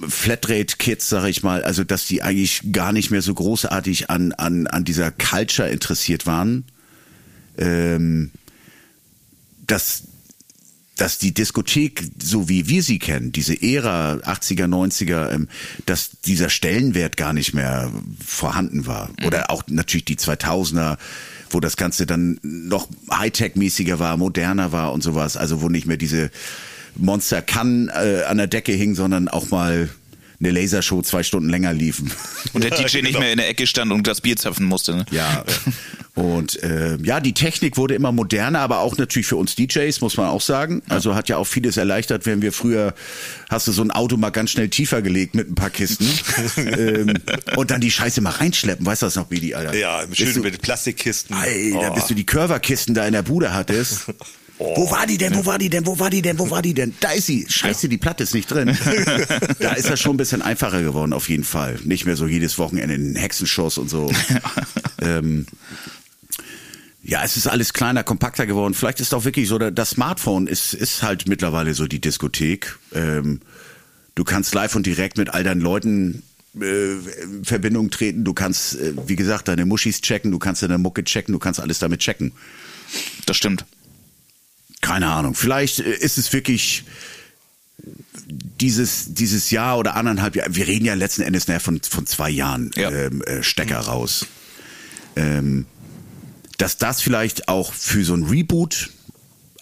[0.08, 4.66] Flatrate-Kids, sag ich mal, also dass die eigentlich gar nicht mehr so großartig an, an,
[4.66, 6.64] an dieser Culture interessiert waren.
[7.56, 8.32] Ähm,
[9.66, 10.04] dass,
[10.96, 15.48] dass die Diskothek, so wie wir sie kennen, diese Ära 80er, 90er, ähm,
[15.86, 17.90] dass dieser Stellenwert gar nicht mehr
[18.24, 19.10] vorhanden war.
[19.26, 20.98] Oder auch natürlich die 2000er,
[21.50, 25.36] wo das Ganze dann noch Hightech-mäßiger war, moderner war und sowas.
[25.36, 26.30] Also wo nicht mehr diese
[26.96, 29.88] Monster kann äh, an der Decke hing, sondern auch mal
[30.40, 32.10] eine Lasershow zwei Stunden länger liefen.
[32.52, 33.20] Und der Ja, DJ nicht genau.
[33.20, 34.94] mehr in der Ecke stand und das Bier zapfen musste.
[34.96, 35.06] Ne?
[35.10, 35.44] Ja.
[36.14, 40.16] Und äh, ja, die Technik wurde immer moderner, aber auch natürlich für uns DJs, muss
[40.16, 40.82] man auch sagen.
[40.88, 42.94] Also hat ja auch vieles erleichtert, wenn wir früher,
[43.50, 46.06] hast du so ein Auto mal ganz schnell tiefer gelegt mit ein paar Kisten
[46.56, 47.14] ähm,
[47.56, 48.84] und dann die Scheiße mal reinschleppen.
[48.86, 49.74] Weißt du das noch, Bidi, Alter?
[49.74, 51.34] Ja, schön du, mit Plastikkisten.
[51.36, 51.94] Alter, Oh.
[51.94, 54.06] bis du die Curverkisten da in der Bude hattest.
[54.58, 55.34] Wo war die denn?
[55.34, 55.84] Wo war die denn?
[55.86, 56.38] Wo war die denn?
[56.38, 56.94] Wo war die denn?
[57.00, 57.44] Da ist sie.
[57.48, 58.76] Scheiße, die Platte ist nicht drin.
[59.58, 61.78] da ist das schon ein bisschen einfacher geworden, auf jeden Fall.
[61.84, 64.12] Nicht mehr so jedes Wochenende in Hexenschuss und so.
[65.00, 65.46] ähm,
[67.02, 68.74] ja, es ist alles kleiner, kompakter geworden.
[68.74, 72.78] Vielleicht ist auch wirklich so, das Smartphone ist, ist halt mittlerweile so die Diskothek.
[72.94, 73.40] Ähm,
[74.14, 76.22] du kannst live und direkt mit all deinen Leuten
[76.60, 76.92] äh,
[77.22, 78.24] in Verbindung treten.
[78.24, 81.58] Du kannst, äh, wie gesagt, deine Muschis checken, du kannst deine Mucke checken, du kannst
[81.58, 82.32] alles damit checken.
[83.26, 83.66] Das stimmt.
[84.84, 85.34] Keine Ahnung.
[85.34, 86.84] Vielleicht äh, ist es wirklich
[88.60, 90.46] dieses, dieses Jahr oder anderthalb Jahr.
[90.50, 92.90] Wir reden ja letzten Endes naja, von, von zwei Jahren Ja.
[92.90, 94.26] ähm, äh, Stecker raus.
[95.16, 95.66] Ähm,
[96.58, 98.90] dass das vielleicht auch für so ein Reboot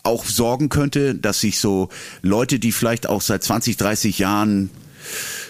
[0.03, 1.89] auch sorgen könnte, dass sich so
[2.23, 4.71] Leute, die vielleicht auch seit 20, 30 Jahren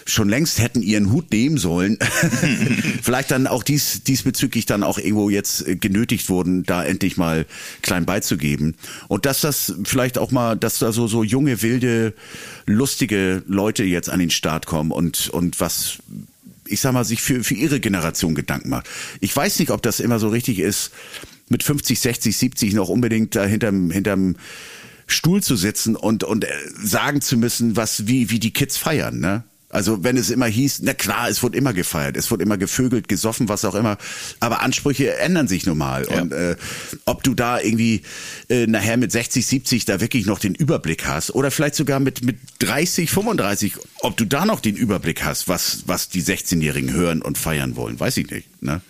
[0.05, 1.97] schon längst hätten ihren Hut nehmen sollen,
[3.01, 7.45] vielleicht dann auch dies, diesbezüglich dann auch irgendwo jetzt äh, genötigt wurden, da endlich mal
[7.81, 8.75] klein beizugeben.
[9.07, 12.13] Und dass das vielleicht auch mal, dass da so, so junge, wilde,
[12.65, 15.97] lustige Leute jetzt an den Start kommen und, und was,
[16.65, 18.87] ich sag mal, sich für, für ihre Generation Gedanken macht.
[19.19, 20.91] Ich weiß nicht, ob das immer so richtig ist,
[21.49, 24.35] mit 50, 60, 70 noch unbedingt da hinterm, hinterm
[25.07, 26.49] Stuhl zu sitzen und, und äh,
[26.81, 29.43] sagen zu müssen, was, wie, wie die Kids feiern, ne?
[29.73, 33.07] Also wenn es immer hieß, na klar, es wurde immer gefeiert, es wurde immer gevögelt,
[33.07, 33.97] gesoffen, was auch immer,
[34.39, 36.05] aber Ansprüche ändern sich nun mal.
[36.07, 36.21] Ja.
[36.21, 36.55] Und äh,
[37.05, 38.03] ob du da irgendwie
[38.49, 42.23] äh, nachher mit 60, 70 da wirklich noch den Überblick hast oder vielleicht sogar mit,
[42.23, 47.23] mit 30, 35, ob du da noch den Überblick hast, was, was die 16-Jährigen hören
[47.23, 48.61] und feiern wollen, weiß ich nicht.
[48.61, 48.81] Ne?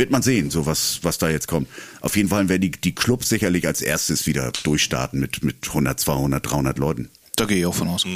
[0.00, 1.68] Wird man sehen, so was, was da jetzt kommt.
[2.00, 6.00] Auf jeden Fall werden die, die Clubs sicherlich als erstes wieder durchstarten mit, mit 100,
[6.00, 7.10] 200, 300 Leuten.
[7.36, 8.06] Da gehe ich auch von aus.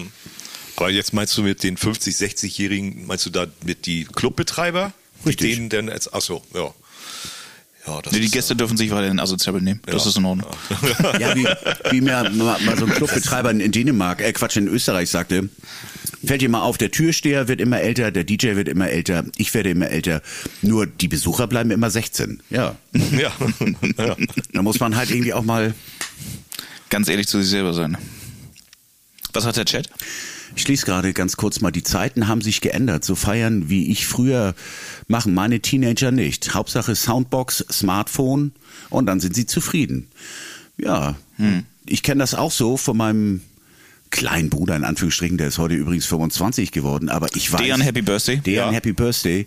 [0.77, 4.95] Aber jetzt meinst du mit den 50, 60-Jährigen, meinst du da mit die Clubbetreiber?
[5.27, 5.51] Richtig.
[5.51, 6.73] Die denen denn jetzt, ach so, ja.
[7.87, 9.81] Ja, das Nee, die ist, Gäste dürfen sich weiterhin asozial benehmen.
[9.87, 10.11] Das Ja.
[10.11, 10.51] ist in Ordnung.
[11.21, 11.47] Ja, wie,
[11.91, 15.49] wie mir mal, mal so ein Clubbetreiber in Dänemark, äh Quatsch, in Österreich sagte,
[16.25, 19.53] fällt dir mal auf, der Türsteher wird immer älter, der DJ wird immer älter, ich
[19.53, 20.23] werde immer älter,
[20.63, 22.43] nur die Besucher bleiben immer 16.
[22.51, 23.33] Ja, ja.
[23.99, 24.17] ja.
[24.53, 25.75] da muss man halt irgendwie auch mal,
[26.91, 27.97] Ganz ehrlich zu sich selber sein.
[29.33, 29.89] Was hat der Chat?
[30.57, 34.07] Ich schließe gerade ganz kurz mal, die Zeiten haben sich geändert, so feiern wie ich
[34.07, 34.55] früher
[35.09, 36.55] machen meine Teenager nicht.
[36.55, 38.53] Hauptsache Soundbox, Smartphone
[38.91, 40.09] und dann sind sie zufrieden.
[40.77, 41.17] Ja,
[41.87, 43.41] ich kenne das auch so von meinem
[44.11, 47.61] kleinen Bruder in Anführungsstrichen, der ist heute übrigens 25 geworden, aber ich weiß.
[47.61, 48.37] Dejan Happy Birthday.
[48.37, 48.73] Dejan Ja.
[48.73, 49.47] Happy Birthday.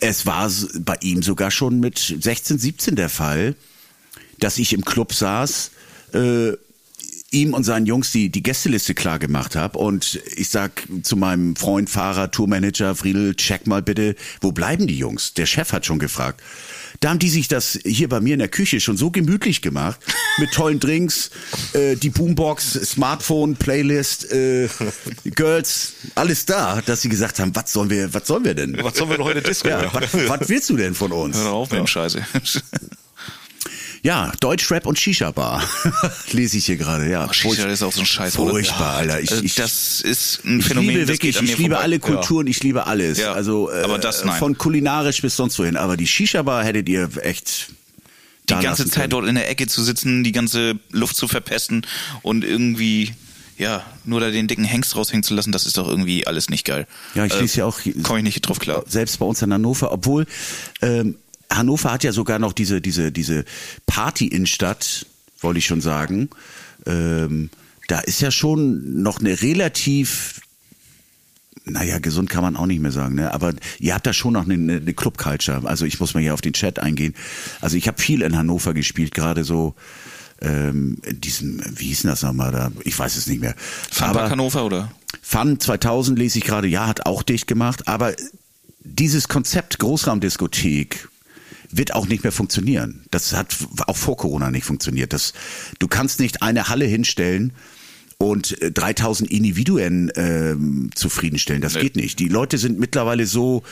[0.00, 3.56] Es war bei ihm sogar schon mit 16, 17 der Fall,
[4.38, 5.72] dass ich im Club saß,
[6.12, 6.52] äh,
[7.34, 11.56] ihm und seinen Jungs die, die Gästeliste klar gemacht habe und ich sag zu meinem
[11.56, 15.34] Freund, Fahrer, Tourmanager, Friedel, check mal bitte, wo bleiben die Jungs?
[15.34, 16.40] Der Chef hat schon gefragt.
[17.00, 20.00] Da haben die sich das hier bei mir in der Küche schon so gemütlich gemacht,
[20.38, 21.30] mit tollen Drinks,
[21.74, 24.68] äh, die Boombox, Smartphone, Playlist, äh,
[25.24, 28.78] Girls, alles da, dass sie gesagt haben, was sollen wir, was sollen wir denn?
[28.82, 29.68] Was sollen wir denn heute Disco?
[29.68, 31.36] Ja, was, was willst du denn von uns?
[31.36, 32.24] Hör auf mit dem Scheiße.
[34.04, 35.62] Ja, Deutschrap und Shisha-Bar.
[36.32, 37.32] Lese ich hier gerade, ja.
[37.32, 38.36] Shisha ist auch so ein Scheiß.
[38.36, 39.20] Furchtbar, Alter.
[39.22, 41.78] Ich, Äh, ich, das ist ein ich Phänomen, liebe das wirklich, ich liebe vorbei.
[41.78, 43.16] alle Kulturen, ich liebe alles.
[43.18, 44.38] Ja, also äh, aber das nein.
[44.38, 45.78] von kulinarisch bis sonst wohin.
[45.78, 47.68] Aber die Shisha-Bar hättet ihr echt
[48.50, 51.86] Die ganze Zeit dort in der Ecke zu sitzen, die ganze Luft zu verpesten
[52.20, 53.14] und irgendwie,
[53.56, 56.66] ja, nur da den dicken Hengst raushängen zu lassen, das ist doch irgendwie alles nicht
[56.66, 56.86] geil.
[57.14, 58.84] Ja, ich schließe ja auch Komme ich nicht drauf klar.
[58.86, 60.26] selbst bei uns in Hannover, obwohl
[60.82, 61.16] ähm,
[61.50, 63.44] Hannover hat ja sogar noch diese diese diese
[63.86, 65.06] Party-Innenstadt,
[65.40, 66.30] wollte ich schon sagen.
[66.86, 67.50] Ähm,
[67.88, 70.40] da ist ja schon noch eine relativ
[71.66, 73.32] naja, gesund kann man auch nicht mehr sagen, ne?
[73.32, 75.62] aber ihr habt da schon noch eine, eine Club-Culture.
[75.64, 77.14] Also ich muss mal hier auf den Chat eingehen.
[77.62, 79.74] Also ich habe viel in Hannover gespielt, gerade so
[80.42, 82.70] ähm, in diesem, wie hieß denn das nochmal da?
[82.84, 83.54] Ich weiß es nicht mehr.
[84.00, 84.92] Aber- Hannover oder?
[85.22, 88.14] Fun 2000 lese ich gerade, ja, hat auch dicht gemacht, aber
[88.80, 91.08] dieses Konzept Großraumdiskothek
[91.76, 93.04] wird auch nicht mehr funktionieren.
[93.10, 93.56] Das hat
[93.86, 95.12] auch vor Corona nicht funktioniert.
[95.12, 95.32] Das,
[95.78, 97.52] du kannst nicht eine Halle hinstellen
[98.18, 101.62] und äh, 3000 Individuen ähm, zufriedenstellen.
[101.62, 101.80] Das Nee.
[101.80, 102.18] geht nicht.
[102.18, 103.62] Die Leute sind mittlerweile so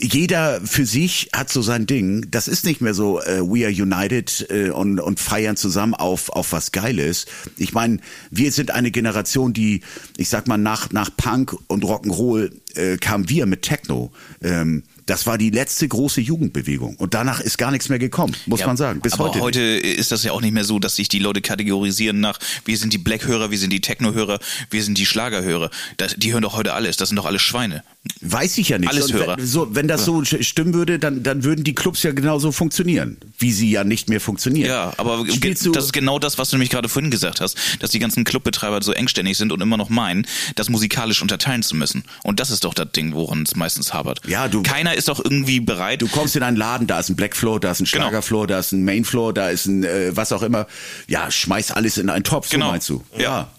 [0.00, 2.26] jeder für sich hat so sein Ding.
[2.30, 6.30] Das ist nicht mehr so, äh, we are united äh, und, und feiern zusammen auf,
[6.30, 7.26] auf was Geiles.
[7.56, 7.98] Ich meine,
[8.30, 9.82] wir sind eine Generation, die,
[10.16, 14.12] ich sag mal, nach, nach Punk und Rock'n'Roll äh, kamen wir mit Techno.
[14.42, 16.94] Ähm, das war die letzte große Jugendbewegung.
[16.94, 19.00] Und danach ist gar nichts mehr gekommen, muss Ja, man sagen.
[19.00, 19.40] Bis aber heute.
[19.40, 22.78] heute, ist das ja auch nicht mehr so, dass sich die Leute kategorisieren nach, wir
[22.78, 24.38] sind die Black-Hörer, wir sind die Techno-Hörer,
[24.70, 25.70] wir sind die Schlager-Hörer.
[25.96, 26.96] Das, die hören doch heute alles.
[26.96, 27.82] Das sind doch alles Schweine.
[28.22, 28.88] Weiß ich ja nicht.
[28.88, 29.36] Alles Hörer.
[29.36, 33.18] Wenn, so, wenn das so stimmen würde, dann, dann würden die Clubs ja genauso funktionieren,
[33.38, 34.68] wie sie ja nicht mehr funktionieren.
[34.70, 37.90] Ja, aber ge- das ist genau das, was du nämlich gerade vorhin gesagt hast, dass
[37.90, 40.26] die ganzen Clubbetreiber so engständig sind und immer noch meinen,
[40.56, 42.04] das musikalisch unterteilen zu müssen.
[42.22, 44.20] Und das ist doch das Ding, woran es meistens hapert.
[44.26, 46.00] Ja, du- Keiner ist doch irgendwie bereit.
[46.00, 48.04] Du kommst in einen Laden, da ist ein Black Floor, da ist ein Genau.
[48.04, 50.66] Schlagerfloor, da ist ein Main Floor, da ist ein äh, was auch immer.
[51.06, 52.70] Ja, schmeiß alles in einen Topf, so Genau.
[52.70, 53.04] meinst du?
[53.18, 53.20] Ja.
[53.22, 53.50] Ja,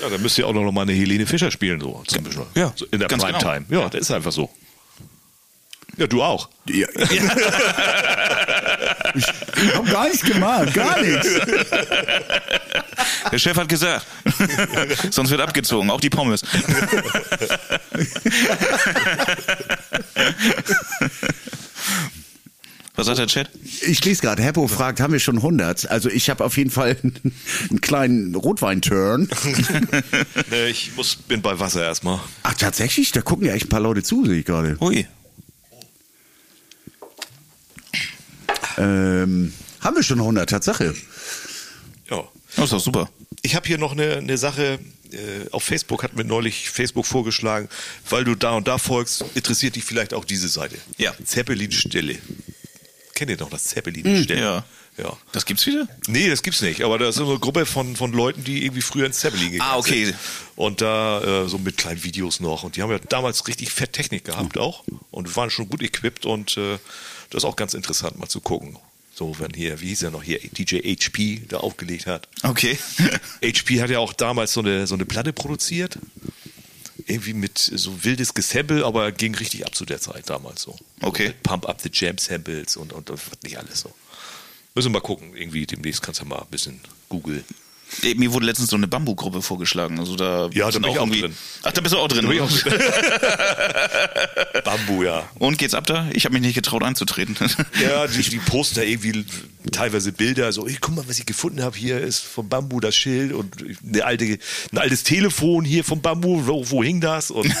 [0.00, 2.46] dann müsst ihr auch noch mal eine Helene Fischer spielen, so zum Beispiel.
[2.54, 3.64] Ja, so in der ganz Primetime.
[3.68, 3.82] genau.
[3.82, 4.50] Ja, das ist einfach so.
[5.96, 6.48] Ja, du auch.
[6.66, 6.88] Ja.
[6.96, 7.04] ich
[9.74, 11.28] hab gar nichts gemacht, gar nichts.
[13.30, 14.04] Der Chef hat gesagt.
[15.10, 16.42] Sonst wird abgezogen, auch die Pommes.
[22.96, 23.50] Was sagt der Chat?
[23.86, 25.90] Ich lese gerade, Heppo fragt, haben wir schon 100?
[25.90, 26.96] Also ich habe auf jeden Fall
[27.70, 29.28] einen kleinen Rotwein-Turn.
[30.50, 32.20] Nee, ich muss, bin bei Wasser erstmal.
[32.42, 33.12] Ach, tatsächlich?
[33.12, 34.76] Da gucken ja echt ein paar Leute zu, sehe ich gerade.
[34.80, 35.06] Ui.
[38.76, 40.94] Ähm, haben wir schon 100, Tatsache.
[42.10, 42.24] Ja.
[42.56, 43.08] Das ist doch super.
[43.42, 44.78] Ich habe hier noch eine, eine Sache.
[45.10, 47.68] Äh, auf Facebook hat mir neulich Facebook vorgeschlagen,
[48.08, 50.76] weil du da und da folgst, interessiert dich vielleicht auch diese Seite.
[50.98, 51.12] Ja.
[51.24, 52.18] Zeppelin-Stille.
[53.14, 54.40] Kennt ihr noch das Zeppelin-Stille?
[54.40, 54.64] Ja.
[54.96, 55.16] Ja.
[55.32, 55.88] Das gibt's wieder?
[56.06, 56.82] Nee, das gibt's nicht.
[56.82, 59.70] Aber das ist so eine Gruppe von, von Leuten, die irgendwie früher ins Zeppelin gegangen
[59.72, 60.04] Ah, okay.
[60.06, 60.16] sind.
[60.54, 62.62] Und da äh, so mit kleinen Videos noch.
[62.62, 64.84] Und die haben ja damals richtig fett Technik gehabt auch.
[65.10, 66.26] Und waren schon gut equipped.
[66.26, 66.78] Und äh,
[67.30, 68.78] das ist auch ganz interessant mal zu gucken.
[69.12, 72.28] So, wenn hier, wie hieß er noch hier, DJ HP da aufgelegt hat.
[72.42, 72.78] Okay.
[73.44, 75.98] HP hat ja auch damals so eine, so eine Platte produziert.
[77.06, 80.76] Irgendwie mit so wildes Gesample, aber ging richtig ab zu der Zeit damals so.
[81.02, 81.24] Okay.
[81.24, 83.92] So mit Pump Up the Jam Samples und, und, und nicht alles so.
[84.74, 85.36] Müssen wir mal gucken.
[85.36, 87.44] Irgendwie demnächst kannst du mal ein bisschen googeln.
[88.16, 89.98] Mir wurde letztens so eine Bambu-Gruppe vorgeschlagen.
[90.00, 91.36] Also da Ja, da sind bin ich auch irgendwie- drin.
[91.62, 92.26] Ach, da bist du auch drin.
[94.64, 95.28] Bambu, ja.
[95.38, 96.06] Und geht's ab da?
[96.12, 97.36] Ich habe mich nicht getraut einzutreten.
[97.82, 99.24] Ja, die, die posten da irgendwie
[99.72, 102.94] teilweise Bilder, so, hey, guck mal, was ich gefunden habe, hier ist vom Bambu das
[102.94, 103.54] Schild und
[103.86, 104.38] eine alte,
[104.72, 107.30] ein altes Telefon hier vom Bambu, wo, wo hing das?
[107.30, 107.46] Und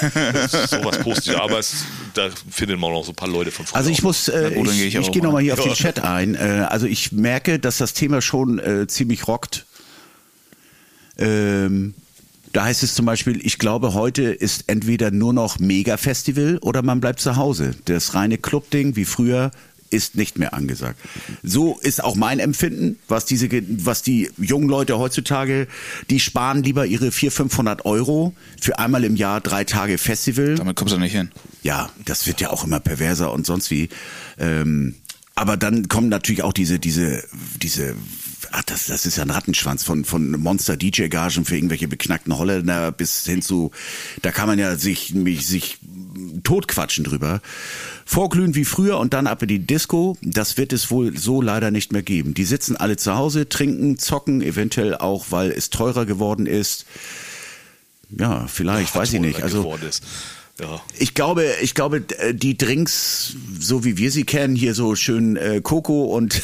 [0.68, 3.76] sowas posten ja, aber es, da findet man auch so ein paar Leute von früher.
[3.76, 5.26] Also ich muss, äh, ich, gehe ich, ich auch gehe mal.
[5.28, 6.34] nochmal hier auf den Chat ein.
[6.34, 9.66] Äh, also ich merke, dass das Thema schon äh, ziemlich rockt.
[11.18, 11.94] Ähm,
[12.52, 17.00] da heißt es zum Beispiel, ich glaube, heute ist entweder nur noch Mega-Festival oder man
[17.00, 17.74] bleibt zu Hause.
[17.86, 19.50] Das reine Club-Ding wie früher
[19.90, 20.98] ist nicht mehr angesagt.
[21.42, 23.48] So ist auch mein Empfinden, was diese,
[23.84, 25.68] was die jungen Leute heutzutage,
[26.10, 30.56] die sparen lieber ihre 400, 500 Euro für einmal im Jahr drei Tage Festival.
[30.56, 31.30] Damit kommst du nicht hin.
[31.62, 33.88] Ja, das wird ja auch immer perverser und sonst wie.
[34.38, 34.94] Ähm,
[35.36, 37.24] aber dann kommen natürlich auch diese, diese,
[37.60, 37.94] diese,
[38.54, 43.26] ach, das, das ist ja ein Rattenschwanz von, von Monster-DJ-Gagen für irgendwelche beknackten Holländer bis
[43.26, 43.72] hin zu,
[44.22, 45.78] da kann man ja sich, mich, sich
[46.44, 47.40] totquatschen drüber.
[48.04, 51.70] Vorglühen wie früher und dann ab in die Disco, das wird es wohl so leider
[51.70, 52.34] nicht mehr geben.
[52.34, 56.86] Die sitzen alle zu Hause, trinken, zocken, eventuell auch, weil es teurer geworden ist.
[58.10, 59.42] Ja, vielleicht, weiß ich nicht.
[59.42, 59.76] Also.
[60.60, 60.80] Ja.
[61.00, 65.36] ich glaube, ich glaube, äh, die Drinks, so wie wir sie kennen, hier so schön
[65.36, 66.34] äh, Coco und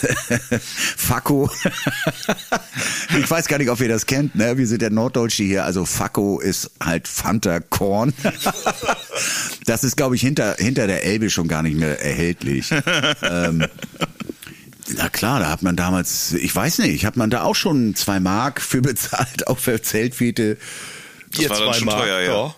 [0.96, 1.48] Fakko.
[3.18, 4.58] ich weiß gar nicht, ob ihr das kennt, ne?
[4.58, 5.64] Wir sind der Norddeutsche hier.
[5.64, 8.12] Also Fakko ist halt Fanta Korn.
[9.66, 12.72] das ist, glaube ich, hinter, hinter der Elbe schon gar nicht mehr erhältlich.
[13.22, 13.64] ähm,
[14.96, 18.18] na klar, da hat man damals, ich weiß nicht, hat man da auch schon zwei
[18.18, 20.56] Mark für bezahlt, auch für Zeltfete.
[21.32, 22.54] Das war dann schon teuer, ja.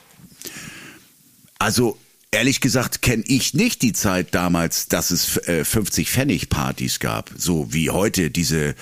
[1.62, 1.96] Also
[2.32, 7.30] ehrlich gesagt kenne ich nicht die Zeit damals, dass es äh, 50 Pfennig Partys gab,
[7.36, 8.74] so wie heute diese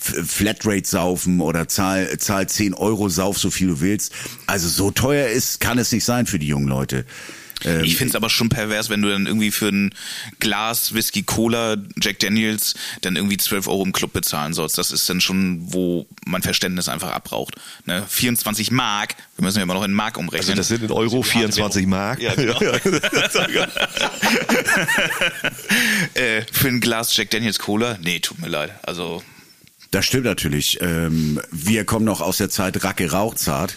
[0.00, 4.14] Flatrate saufen oder zahl, zahl 10 Euro, sauf so viel du willst.
[4.46, 7.04] Also so teuer ist, kann es nicht sein für die jungen Leute.
[7.64, 9.94] Ähm, ich finde es aber schon pervers, wenn du dann irgendwie für ein
[10.40, 14.78] Glas Whisky Cola Jack Daniels dann irgendwie 12 Euro im Club bezahlen sollst.
[14.78, 17.56] Das ist dann schon, wo mein Verständnis einfach abbraucht.
[17.86, 18.04] Ne?
[18.08, 20.50] 24 Mark, wir müssen ja immer noch in Mark umrechnen.
[20.50, 22.20] Also das sind in Euro 24 Mark.
[22.22, 22.58] Ja, genau.
[26.14, 27.98] äh, für ein Glas Jack Daniels Cola?
[28.00, 28.72] Nee, tut mir leid.
[28.82, 29.22] Also
[29.92, 30.78] Das stimmt natürlich.
[30.80, 33.76] Ähm, wir kommen noch aus der Zeit Racke Rauchzart.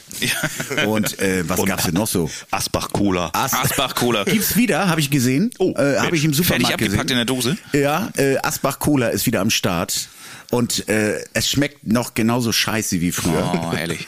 [0.88, 2.32] Und äh, was Und gab's denn noch so?
[2.52, 3.32] Asbach Cola.
[3.34, 4.24] As Asbach Cola.
[4.24, 5.52] Gibt's wieder, habe ich gesehen.
[5.60, 7.18] Oh, äh, habe ich im Fertig Supermarkt abgepackt in gesehen.
[7.18, 7.58] der Dose?
[7.74, 10.08] Ja, äh, Asbach Cola ist wieder am Start.
[10.52, 13.70] Und äh, es schmeckt noch genauso scheiße wie früher.
[13.72, 14.08] Oh, ehrlich.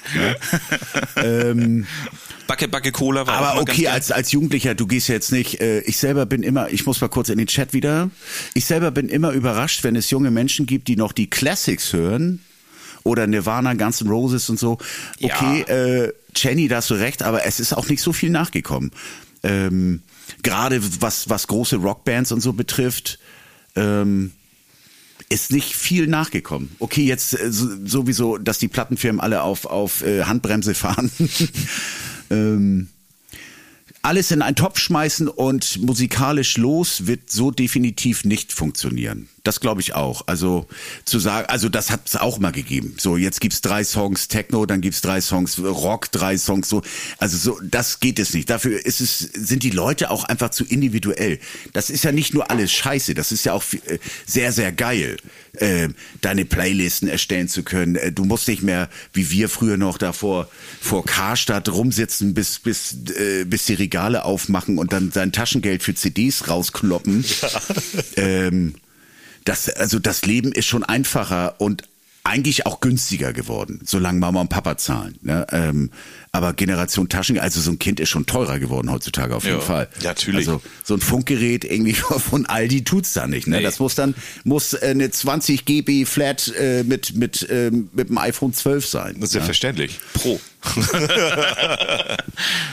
[2.48, 5.98] Backe, Backe Cola war Aber okay, als, als Jugendlicher, du gehst jetzt nicht, äh, ich
[5.98, 8.10] selber bin immer, ich muss mal kurz in den Chat wieder,
[8.54, 12.40] ich selber bin immer überrascht, wenn es junge Menschen gibt, die noch die Classics hören
[13.04, 14.78] oder Nirvana, Guns N' Roses und so.
[15.22, 18.92] Okay, äh, Jenny, da hast du recht, aber es ist auch nicht so viel nachgekommen.
[19.44, 20.02] Ähm,
[20.44, 23.18] Gerade was, was große Rockbands und so betrifft,
[23.76, 24.32] ähm,
[25.30, 26.76] ist nicht viel nachgekommen.
[26.80, 31.12] Okay, jetzt äh, so- sowieso, dass die Plattenfirmen alle auf, auf äh, Handbremse fahren.
[32.30, 32.88] ähm,
[34.02, 39.28] alles in einen Topf schmeißen und musikalisch los wird so definitiv nicht funktionieren.
[39.48, 40.24] Das glaube ich auch.
[40.28, 40.68] Also
[41.06, 42.96] zu sagen, also das hat es auch mal gegeben.
[42.98, 46.82] So, jetzt gibt's drei Songs Techno, dann gibt's drei Songs Rock, drei Songs so.
[47.18, 48.50] Also so, das geht es nicht.
[48.50, 51.40] Dafür ist es, sind die Leute auch einfach zu individuell.
[51.72, 55.16] Das ist ja nicht nur alles Scheiße, das ist ja auch äh, sehr, sehr geil,
[55.54, 55.88] äh,
[56.20, 57.96] deine Playlisten erstellen zu können.
[57.96, 60.50] Äh, Du musst nicht mehr, wie wir früher noch davor
[60.82, 65.96] vor Karstadt rumsitzen, bis, bis, äh, bis die Regale aufmachen und dann sein Taschengeld für
[65.96, 67.24] CDs rauskloppen.
[68.18, 68.76] ähm,
[69.48, 71.84] das, also das Leben ist schon einfacher und
[72.24, 75.18] eigentlich auch günstiger geworden, solange Mama und Papa zahlen.
[75.22, 75.48] Ne?
[75.54, 75.92] Ähm,
[76.34, 79.64] aber Generation Taschengeld, also so ein Kind ist schon teurer geworden heutzutage auf jeden Ja,
[79.64, 79.88] Fall.
[80.02, 80.46] ja, natürlich.
[80.46, 81.94] Also so ein Funkgerät irgendwie
[82.30, 83.48] von Aldi tut's da nicht.
[83.48, 83.58] Ne?
[83.58, 83.64] Nee.
[83.64, 88.18] Das muss dann muss äh, eine 20 GB Flat äh, mit mit ähm, mit dem
[88.18, 89.16] iPhone 12 sein.
[89.22, 89.98] Das ist ja verständlich.
[90.14, 90.42] Pro.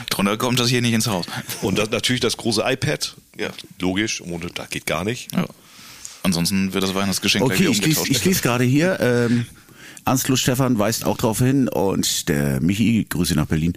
[0.09, 1.25] Drunter kommt das hier nicht ins Haus.
[1.61, 3.15] Und das, natürlich das große iPad.
[3.37, 3.49] Ja.
[3.79, 5.33] Logisch, ohne da geht gar nicht.
[5.33, 5.45] Ja.
[6.25, 8.11] Ansonsten wird das Weihnachtsgeschenk gleich Okay, wieder ich lese, umgetauscht.
[8.19, 8.99] ich lese gerade hier.
[8.99, 9.45] Ähm,
[10.05, 13.73] Anslo Stefan weist auch darauf hin und der Michi, Grüße nach Berlin.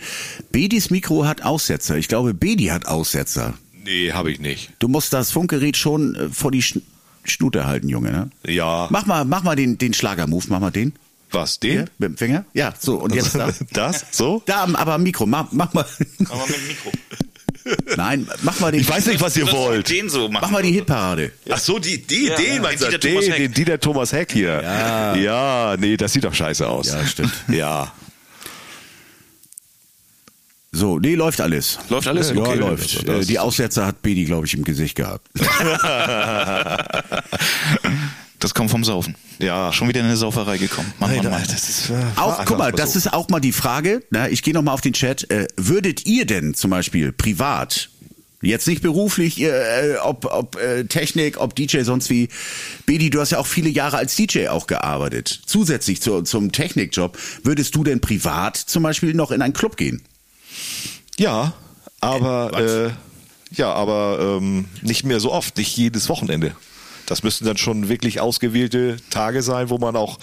[0.51, 1.97] Bedis Mikro hat Aussetzer.
[1.97, 3.55] Ich glaube, Bedi hat Aussetzer.
[3.85, 4.71] Nee, habe ich nicht.
[4.79, 6.83] Du musst das Funkgerät schon äh, vor die Schn
[7.25, 8.11] Schnute halten, Junge.
[8.11, 8.31] Ne?
[8.47, 8.89] Ja.
[8.91, 10.95] Mach mal, mach mal den, den Schlagermove, mach mal den.
[11.31, 11.91] Was, Hier, den?
[11.99, 12.47] mit dem Finger.
[12.55, 13.51] Ja, so, und jetzt da.
[13.73, 14.07] Das?
[14.13, 14.43] So?
[14.47, 15.85] Da, aber am Mikro, mach, mach mal.
[16.31, 16.91] Aber mit dem Mikro.
[17.97, 18.81] Nein, mach mal den.
[18.81, 19.89] Ich weiß nicht, was ihr wollt.
[19.91, 20.43] Den so machen.
[20.43, 21.33] Mach mal die Hitparade.
[21.51, 22.89] Ach so, die, die, Ja, den ja, meinst du?
[22.91, 23.55] den Den, Dieter Thomas Heck.
[23.55, 24.63] Dieter Thomas Heck hier.
[24.63, 25.15] Ja.
[25.17, 26.89] Ja, nee, das sieht doch scheiße aus.
[26.89, 27.33] Ja, stimmt.
[27.49, 27.93] Ja.
[30.71, 31.79] So, nee, läuft alles.
[31.89, 32.31] Läuft alles?
[32.31, 32.59] Ja, Okay.
[32.59, 32.83] läuft.
[32.83, 35.27] Also das- Äh, die Aussetzer hat Bedi, glaube ich, im Gesicht gehabt.
[38.49, 39.15] Das kommt vom Saufen.
[39.41, 39.75] Ja.
[39.75, 40.91] Schon wieder in eine Sauferei gekommen.
[40.99, 41.43] Mann, Mann, Mann.
[41.47, 44.55] das ist, äh, Auch, guck mal, das ist auch mal die Frage, na, ich gehe
[44.55, 47.91] noch mal auf den Chat, äh, würdet ihr denn zum Beispiel privat,
[48.41, 52.31] jetzt nicht beruflich, äh, ob, ob äh, Technik, ob DJ, sonst wie,
[52.87, 57.19] Bedi, du hast ja auch viele Jahre als DJ auch gearbeitet, zusätzlich zu, zum Technikjob,
[57.43, 60.01] würdest du denn privat zum Beispiel noch in einen Club gehen?
[61.19, 61.53] Ja,
[62.01, 62.63] aber Was?
[62.63, 62.91] äh,
[63.51, 66.55] ja, aber ähm, nicht mehr so oft, nicht jedes Wochenende.
[67.09, 70.19] Das müssten dann schon wirklich ausgewählte Tage sein, wo man auch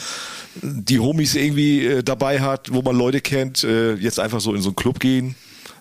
[0.61, 3.63] die Homies irgendwie äh, dabei hat, wo man Leute kennt.
[3.63, 5.35] Äh, jetzt einfach so in so einen Club gehen,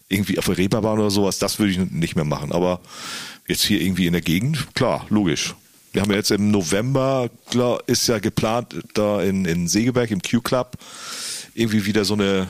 [0.09, 2.53] irgendwie auf der Reeperbahn oder sowas, das würde ich nicht mehr machen.
[2.53, 2.81] Aber
[3.47, 5.55] jetzt hier irgendwie in der Gegend, klar, logisch.
[5.93, 10.23] Wir haben ja jetzt im November, klar, ist ja geplant, da in, in Segeberg im
[10.23, 10.77] Q-Club
[11.55, 12.49] irgendwie wieder so eine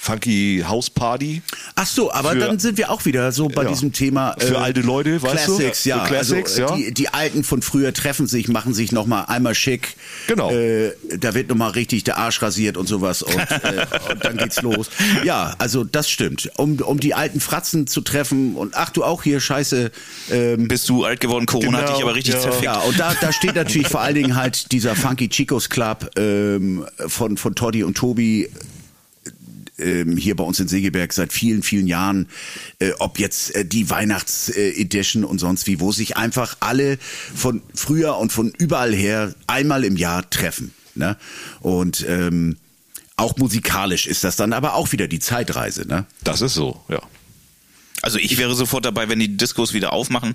[0.00, 1.42] äh, funky House-Party.
[1.74, 3.68] Ach so, aber Für- dann sind wir auch wieder so bei Ja.
[3.68, 5.56] diesem Thema Für alte Leute, weißt du?
[5.56, 6.06] Classics, Ja, ja.
[6.06, 6.88] Classics, also, äh, ja.
[6.88, 9.96] Die, die Alten von früher treffen sich, machen sich noch mal einmal schick.
[10.26, 10.50] Genau.
[10.50, 14.36] Äh, da wird noch mal richtig der Arsch rasiert und sowas und, äh, und dann
[14.36, 14.88] geht's los.
[15.24, 16.50] Ja, also das stimmt.
[16.56, 19.90] Um, um die alten Fratzen zu treffen und ach du auch hier Scheiße.
[20.30, 22.40] Ähm, Bist du alt geworden, Corona hat Genau, dich aber richtig ja.
[22.40, 22.64] zerfickt.
[22.64, 26.84] ja, und da, da steht natürlich vor allen Dingen halt dieser Funky Chicos Club ähm,
[27.06, 28.48] von, von Toddy und Tobi
[29.80, 32.28] ähm, hier bei uns in Segeberg seit vielen, vielen Jahren,
[32.78, 36.98] äh, ob jetzt äh, die Weihnachts-Edition und sonst wie, wo sich einfach alle
[37.34, 40.72] von früher und von überall her einmal im Jahr treffen.
[40.94, 41.16] Ne?
[41.60, 42.56] Und ähm,
[43.16, 45.86] auch musikalisch ist das dann aber auch wieder die Zeitreise.
[45.86, 46.06] Ne?
[46.24, 47.00] Das ist so, ja.
[48.02, 50.34] Also ich wäre sofort dabei, wenn die Diskos wieder aufmachen,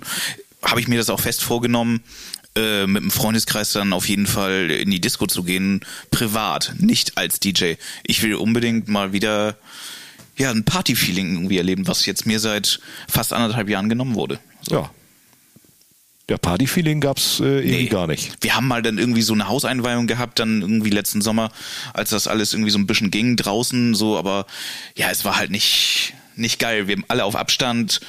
[0.62, 2.00] habe ich mir das auch fest vorgenommen,
[2.56, 5.80] äh, mit dem Freundeskreis dann auf jeden Fall in die Disco zu gehen,
[6.10, 7.74] privat, nicht als DJ.
[8.04, 9.56] Ich will unbedingt mal wieder
[10.36, 14.38] ja, ein Party-Feeling irgendwie erleben, was jetzt mir seit fast anderthalb Jahren genommen wurde.
[14.62, 14.74] So.
[14.76, 14.90] Ja.
[16.28, 17.86] Ja, Party-Feeling gab's äh, irgendwie Nee.
[17.86, 18.32] gar nicht.
[18.40, 21.52] Wir haben mal dann irgendwie so eine Hauseinweihung gehabt, dann irgendwie letzten Sommer,
[21.94, 24.46] als das alles irgendwie so ein bisschen ging draußen, so, aber
[24.96, 26.88] ja, es war halt nicht, nicht geil.
[26.88, 28.00] Wir haben alle auf Abstand,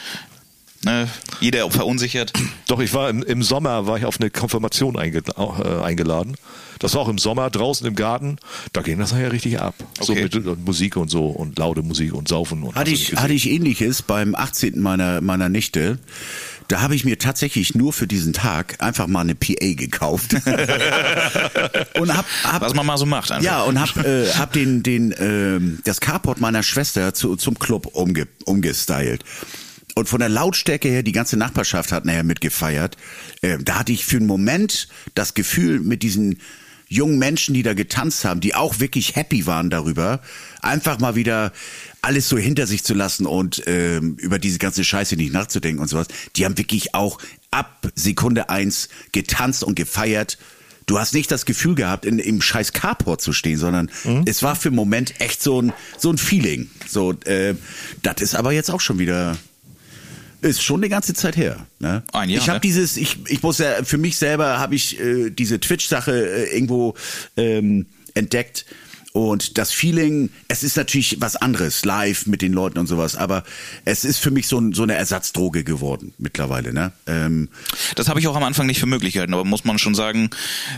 [0.87, 1.07] ne,
[1.39, 2.33] jeder verunsichert.
[2.67, 6.35] Doch, ich war im, im Sommer, war ich auf eine Konfirmation einge, äh, eingeladen.
[6.79, 8.37] Das war auch im Sommer draußen im Garten.
[8.73, 9.75] Da ging das nachher richtig ab.
[9.99, 10.23] So Okay.
[10.23, 13.49] mit äh, Musik und so und laute Musik und Saufen und Hatte ich, hatte ich
[13.49, 14.79] ähnliches beim 18.
[14.79, 15.99] meiner, meiner Nichte.
[16.67, 20.33] Da habe ich mir tatsächlich nur für diesen Tag einfach mal eine PA gekauft.
[21.99, 23.43] und hab, hab Was man mal so macht einfach.
[23.45, 27.87] Ja, und hab, äh, hab den, den, ähm, das Carport meiner Schwester zu, zum Club
[27.93, 29.23] umge, umgestylt.
[29.97, 32.97] Und von der Lautstärke her, die ganze Nachbarschaft hat nachher mitgefeiert.
[33.41, 36.39] Äh, da hatte ich für einen Moment das Gefühl, mit diesen
[36.87, 40.21] jungen Menschen, die da getanzt haben, die auch wirklich happy waren darüber,
[40.61, 41.51] einfach mal wieder
[42.03, 45.87] alles so hinter sich zu lassen und ähm, über diese ganze Scheiße nicht nachzudenken und
[45.87, 46.09] sowas.
[46.35, 47.17] Die haben wirklich auch
[47.49, 50.37] ab Sekunde eins getanzt und gefeiert.
[50.85, 53.89] Du hast nicht das Gefühl gehabt, in, im scheiß Carport zu stehen, sondern
[54.25, 56.69] es war für einen Moment echt so ein, so ein Feeling.
[56.87, 57.55] So, äh,
[58.03, 59.35] das ist aber jetzt auch schon wieder,
[60.41, 61.65] ist schon eine ganze Zeit her.
[61.79, 62.03] Ne?
[62.13, 62.61] Ein Jahr, ich habe ne?
[62.61, 66.95] dieses, ich, ich muss ja, für mich selber habe ich äh, diese Twitch-Sache äh, irgendwo
[67.35, 68.65] ähm, entdeckt.
[69.13, 73.43] Und das Feeling, es ist natürlich was anderes, live mit den Leuten und sowas, aber
[73.85, 76.73] es ist für mich so, so eine Ersatzdroge geworden mittlerweile.
[76.73, 76.91] Ne?
[77.07, 77.49] Ähm,
[77.95, 80.29] Das habe ich auch am Anfang nicht für möglich gehalten, aber muss man schon sagen,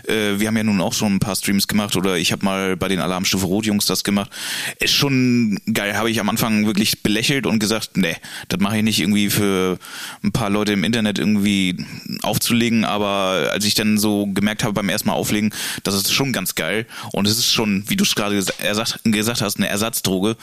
[0.07, 2.77] äh, wir haben ja nun auch schon ein paar Streams gemacht oder ich habe mal
[2.77, 4.31] bei den Alarmstufe Rot Jungs das gemacht.
[4.79, 8.15] Ist schon geil, habe ich am Anfang wirklich belächelt und gesagt, nee,
[8.47, 9.79] das mache ich nicht irgendwie für
[10.23, 11.85] ein paar Leute im Internet irgendwie
[12.21, 15.53] aufzulegen, aber als ich dann so gemerkt habe beim ersten Mal auflegen,
[15.83, 18.99] das ist schon ganz geil und es ist schon, wie du es gerade gesa- ersach-
[19.03, 20.37] gesagt hast, eine Ersatzdroge.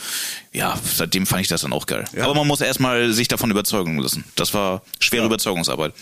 [0.53, 2.05] Ja, seitdem fand ich das dann auch geil.
[2.21, 4.25] Aber man muss erstmal sich davon überzeugen lassen.
[4.37, 5.93] Das war schwere Überzeugungsarbeit.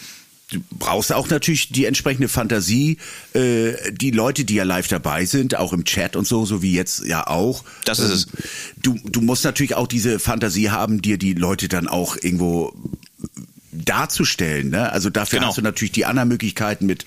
[0.51, 2.99] du brauchst auch natürlich die entsprechende Fantasie,
[3.33, 6.73] äh, die Leute, die ja live dabei sind, auch im Chat und so, so wie
[6.75, 7.65] jetzt ja auch.
[7.87, 8.27] Das ist es.
[8.77, 12.75] Du, du musst natürlich auch diese Fantasie haben, dir die Leute dann auch irgendwo
[13.75, 14.71] darzustellen.
[14.71, 14.91] Ne?
[14.93, 15.49] Also dafür Genau.
[15.49, 17.05] hast du natürlich die anderen Möglichkeiten mit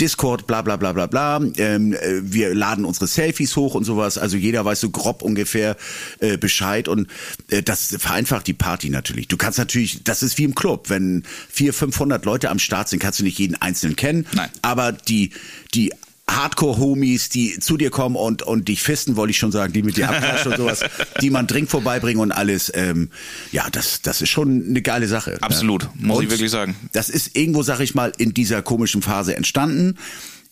[0.00, 1.40] Discord, bla bla bla bla bla.
[1.56, 4.18] Ähm, äh, wir laden unsere Selfies hoch und sowas.
[4.18, 5.76] Also jeder weiß so grob ungefähr
[6.20, 7.08] äh, Bescheid und
[7.50, 9.28] äh, das vereinfacht die Party natürlich.
[9.28, 12.98] Du kannst natürlich, das ist wie im Club, wenn vier, 500 Leute am Start sind,
[13.00, 14.26] kannst du nicht jeden einzelnen kennen.
[14.32, 14.50] Nein.
[14.62, 15.30] Aber die,
[15.74, 15.92] die
[16.28, 19.96] Hardcore-Homies, die zu dir kommen und, und dich fisten, wollte ich schon sagen, die mit
[19.96, 20.80] dir abklatschen und sowas,
[21.20, 22.70] die man Drink vorbeibringen und alles.
[22.74, 23.10] Ähm,
[23.50, 25.38] ja, das, das ist schon eine geile Sache.
[25.40, 25.90] Absolut, ne?
[25.94, 26.76] muss ich Und wirklich sagen.
[26.92, 29.98] Das ist irgendwo, sag ich mal, in dieser komischen Phase entstanden,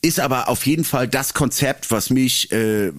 [0.02, 2.92] ist aber auf jeden Fall das Konzept, was mich äh,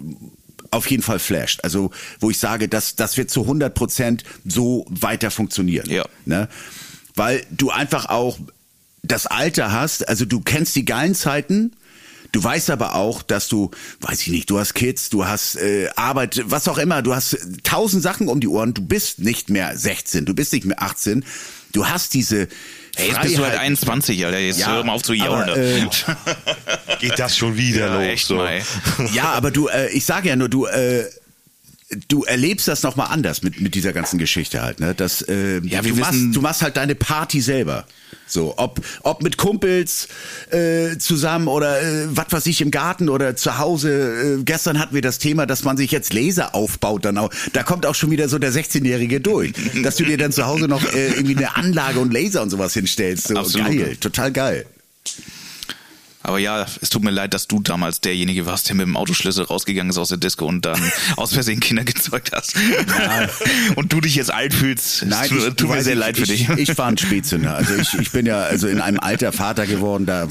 [0.72, 1.64] auf jeden Fall flasht.
[1.64, 5.90] Also, wo ich sage, das, das wird zu 100 Prozent so weiter funktionieren.
[5.90, 6.06] Ja.
[6.26, 6.48] Ne?
[7.16, 8.40] Weil du einfach auch
[9.04, 11.74] das Alter hast, also du kennst die geilen Zeiten,
[12.32, 15.90] Du weißt aber auch, dass du, weiß ich nicht, du hast Kids, du hast äh,
[15.98, 19.78] Arbeit, was auch immer, du hast tausend Sachen um die Ohren, du bist nicht mehr
[19.78, 21.26] 16, du bist nicht mehr 18,
[21.74, 22.48] du hast diese
[22.96, 24.40] Hey, jetzt bist du halt Freiheit- 21, Alter.
[24.40, 25.48] Jetzt Ja, hör mal auf zu jaulen.
[25.48, 25.88] äh,
[27.00, 28.04] Geht das schon wieder ja, los?
[28.04, 28.36] echt so.
[28.36, 28.62] mal.
[29.14, 31.06] Ja, aber du, äh, ich sage ja nur, du, äh,
[32.08, 34.94] du erlebst das nochmal anders mit, mit dieser ganzen Geschichte halt, ne?
[34.96, 37.86] Das, äh, Ja, wir du, machst, wissen- du machst halt deine Party selber.
[38.28, 40.08] So, ob, ob mit Kumpels
[40.52, 44.38] äh, zusammen oder äh, was weiß ich im Garten oder zu Hause.
[44.40, 47.04] Äh, gestern hatten wir das Thema, dass man sich jetzt Laser aufbaut.
[47.04, 49.52] Dann auch, da kommt auch schon wieder so der 16-Jährige durch,
[49.84, 52.74] dass du dir dann zu Hause noch äh, irgendwie eine Anlage und Laser und sowas
[52.74, 53.28] hinstellst.
[53.30, 53.68] So, Absolut.
[53.68, 54.66] geil, total geil.
[56.24, 59.46] Aber ja, es tut mir leid, dass du damals derjenige warst, der mit dem Autoschlüssel
[59.46, 60.80] rausgegangen ist aus der Disco und dann
[61.18, 62.56] aus Versehen Kinder gezeugt hast.
[63.76, 65.06] und du dich jetzt alt fühlst.
[65.06, 66.70] Nein, es tut, ich, tut mir sehr ich, leid für ich, dich.
[66.70, 67.56] Ich war ein Spätzünder.
[67.56, 70.06] Also ich, ich bin ja also in einem Alter Vater geworden.
[70.06, 70.28] Da,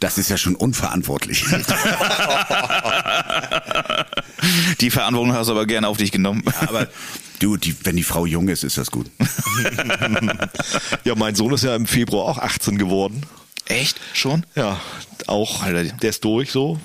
[0.00, 1.44] das ist ja schon unverantwortlich.
[4.80, 6.42] Die Verantwortung hast du aber gerne auf dich genommen.
[6.60, 6.88] Aber
[7.38, 9.08] du, die, wenn die Frau jung ist, ist das gut.
[11.04, 13.22] Ja, mein Sohn ist ja im Februar auch 18 geworden.
[13.66, 14.00] Echt?
[14.12, 14.44] Schon?
[14.54, 14.80] Ja,
[15.26, 15.84] auch, Alter.
[15.84, 16.80] der ist durch so.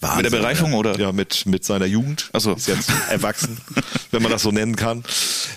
[0.00, 0.98] Wahnsinn, Mit der Bereifung oder?
[0.98, 2.28] Ja, mit, mit seiner Jugend.
[2.32, 2.54] Ach so.
[2.54, 3.58] Ist jetzt erwachsen,
[4.10, 5.04] wenn man das so nennen kann.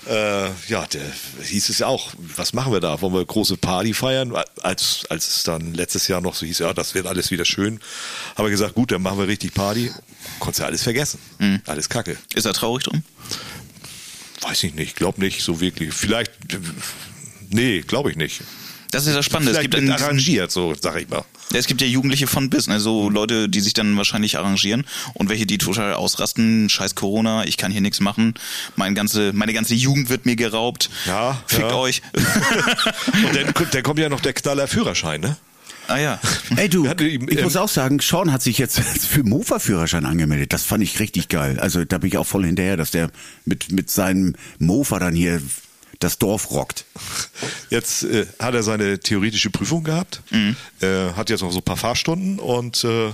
[0.08, 1.02] Äh, ja, der
[1.44, 3.02] hieß es ja auch, was machen wir da?
[3.02, 4.34] Wollen wir große Party feiern?
[4.62, 7.80] Als, als es dann letztes Jahr noch so hieß, ja, das wird alles wieder schön.
[8.36, 9.92] Haben wir gesagt, gut, dann machen wir richtig Party.
[10.40, 11.20] Konntest ja alles vergessen.
[11.40, 11.62] Mhm.
[11.66, 12.18] Alles Kacke.
[12.34, 13.04] Ist er traurig drum?
[14.42, 15.94] Weiß ich nicht, glaub nicht so wirklich.
[15.94, 16.60] Vielleicht, äh,
[17.50, 18.42] nee, glaube ich nicht.
[18.92, 19.52] Das ist das Spannende.
[19.52, 21.24] Es Vielleicht gibt mit diesem, arrangiert, so sag ich mal.
[21.52, 22.80] Ja, es gibt ja Jugendliche von bis, ne?
[22.80, 27.58] so Leute, die sich dann wahrscheinlich arrangieren und welche, die total ausrasten, scheiß Corona, ich
[27.58, 28.34] kann hier nichts machen,
[28.76, 31.76] mein ganze, meine ganze Jugend wird mir geraubt, Ja, fickt ja.
[31.76, 32.02] euch.
[33.26, 35.38] Und dann, kommt- dann kommt ja noch der Knaller Führerschein, ne?
[35.88, 36.20] ah ja.
[36.58, 40.52] Ey du, ich ähm, muss auch sagen, Sean hat sich jetzt für Mofa-Führerschein angemeldet.
[40.52, 41.60] Das fand ich richtig geil.
[41.62, 43.10] Also da bin ich auch voll hinterher, dass der
[43.46, 45.42] mit, mit seinem Mofa dann hier
[46.00, 46.86] das Dorf rockt.
[47.70, 50.22] Jetzt äh, hat er seine theoretische Prüfung gehabt,
[50.82, 53.12] äh, hat jetzt noch so ein paar Fahrstunden und äh,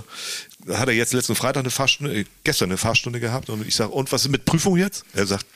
[0.72, 3.90] hat er jetzt letzten Freitag eine Fahrstunde, äh, gestern eine Fahrstunde gehabt und ich sage,
[3.90, 5.04] und was ist mit Prüfung jetzt?
[5.14, 5.46] Er sagt,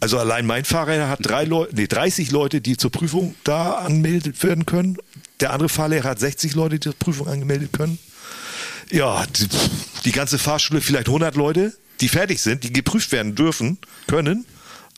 [0.00, 4.42] also allein mein Fahrlehrer hat drei Leute, nee, 30 Leute, die zur Prüfung da angemeldet
[4.42, 4.98] werden können.
[5.40, 7.98] Der andere Fahrlehrer hat 60 Leute, die zur Prüfung angemeldet können.
[8.90, 9.48] Ja, die,
[10.04, 14.44] die ganze Fahrschule vielleicht 100 Leute, die fertig sind, die geprüft werden dürfen, können.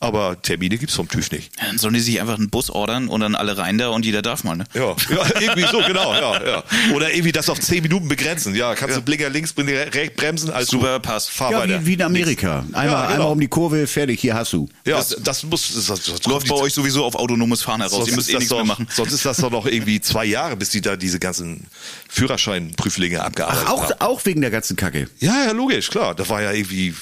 [0.01, 1.51] Aber Termine gibt's vom TÜV nicht.
[1.59, 4.05] Ja, Dann sollen die sich einfach einen Bus ordern und dann alle rein da und
[4.05, 4.63] jeder darf mal, ne?
[4.73, 6.63] Ja, ja, irgendwie so, genau, ja, ja.
[6.93, 8.55] Oder irgendwie das auf 10 Minuten begrenzen.
[8.55, 11.29] Ja, kannst du Blinker links, Blinker rechts bremsen, also Super, passt.
[11.31, 11.81] Fahr Ja, weiter.
[11.81, 12.59] wie, wie in Amerika.
[12.71, 13.13] Einmal, Ja, genau.
[13.13, 14.69] einmal um die Kurve, fertig, hier hast du.
[14.85, 17.97] Ja, das, das muss, das, das, das Läuft bei euch sowieso auf autonomes Fahren heraus.
[17.97, 18.87] Sonst Ihr müsst ist, eh das nichts doch, mehr machen.
[18.93, 21.67] sonst ist das doch noch irgendwie zwei Jahre, bis die da diese ganzen
[22.07, 23.93] Führerscheinprüflinge abgearbeitet Ach, auch, haben.
[24.01, 25.09] auch wegen der ganzen Kacke.
[25.19, 26.15] Ja, ja, logisch, klar.
[26.15, 26.93] Da war ja irgendwie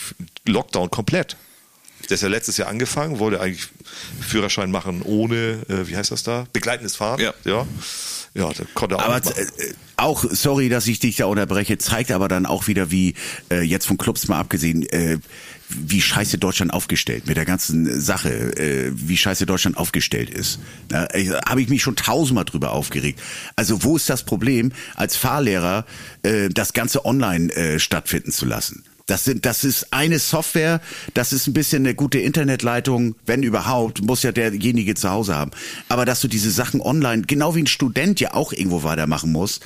[0.45, 1.35] Lockdown komplett.
[2.09, 3.67] Der ist ja letztes Jahr angefangen, wollte eigentlich
[4.21, 6.47] Führerschein machen ohne, äh, wie heißt das da?
[6.53, 7.19] Begleitendes Fahren.
[7.19, 7.33] Ja.
[7.43, 7.67] Ja,
[8.33, 9.33] ja da konnte er auch Aber machen.
[9.37, 13.15] äh, auch, sorry, dass ich dich da unterbreche, zeigt aber dann auch wieder, wie,
[13.51, 15.17] äh, jetzt von Clubs mal abgesehen, äh,
[15.69, 20.59] wie scheiße Deutschland aufgestellt mit der ganzen Sache, äh, wie scheiße Deutschland aufgestellt ist.
[20.87, 23.19] Da äh, habe ich mich schon tausendmal drüber aufgeregt.
[23.55, 25.85] Also wo ist das Problem, als Fahrlehrer
[26.23, 28.83] äh, das Ganze online äh, stattfinden zu lassen?
[29.07, 30.81] Das, sind, das ist eine Software,
[31.13, 35.51] das ist ein bisschen eine gute Internetleitung, wenn überhaupt, muss ja derjenige zu Hause haben.
[35.89, 39.61] Aber dass du diese Sachen online, genau wie ein Student ja auch irgendwo weitermachen muss,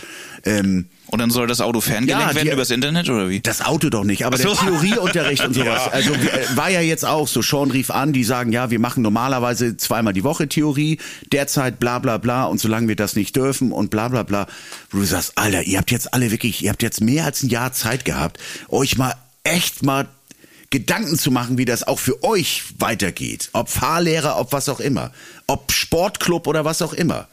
[0.45, 3.41] ähm, Und dann soll das Auto ferngelenkt Ja, werden die- übers Internet oder wie?
[3.41, 4.49] das Auto doch nicht, aber so.
[4.53, 5.91] der Theorieunterricht und sowas.
[5.91, 7.41] Also äh, war ja jetzt auch so.
[7.41, 10.99] Sean rief an, die sagen, ja, wir machen normalerweise zweimal die Woche Theorie,
[11.31, 14.45] derzeit bla bla bla und solange wir das nicht dürfen und bla bla bla.
[14.91, 17.73] Du sagst, Alter, ihr habt jetzt alle wirklich, ihr habt jetzt mehr als ein Jahr
[17.73, 18.37] Zeit gehabt,
[18.69, 19.13] euch mal
[19.43, 20.07] echt mal
[20.69, 23.49] Gedanken zu machen, wie das auch für euch weitergeht.
[23.53, 25.11] Ob Fahrlehrer, ob was auch immer.
[25.47, 27.27] Ob Sportclub oder was auch immer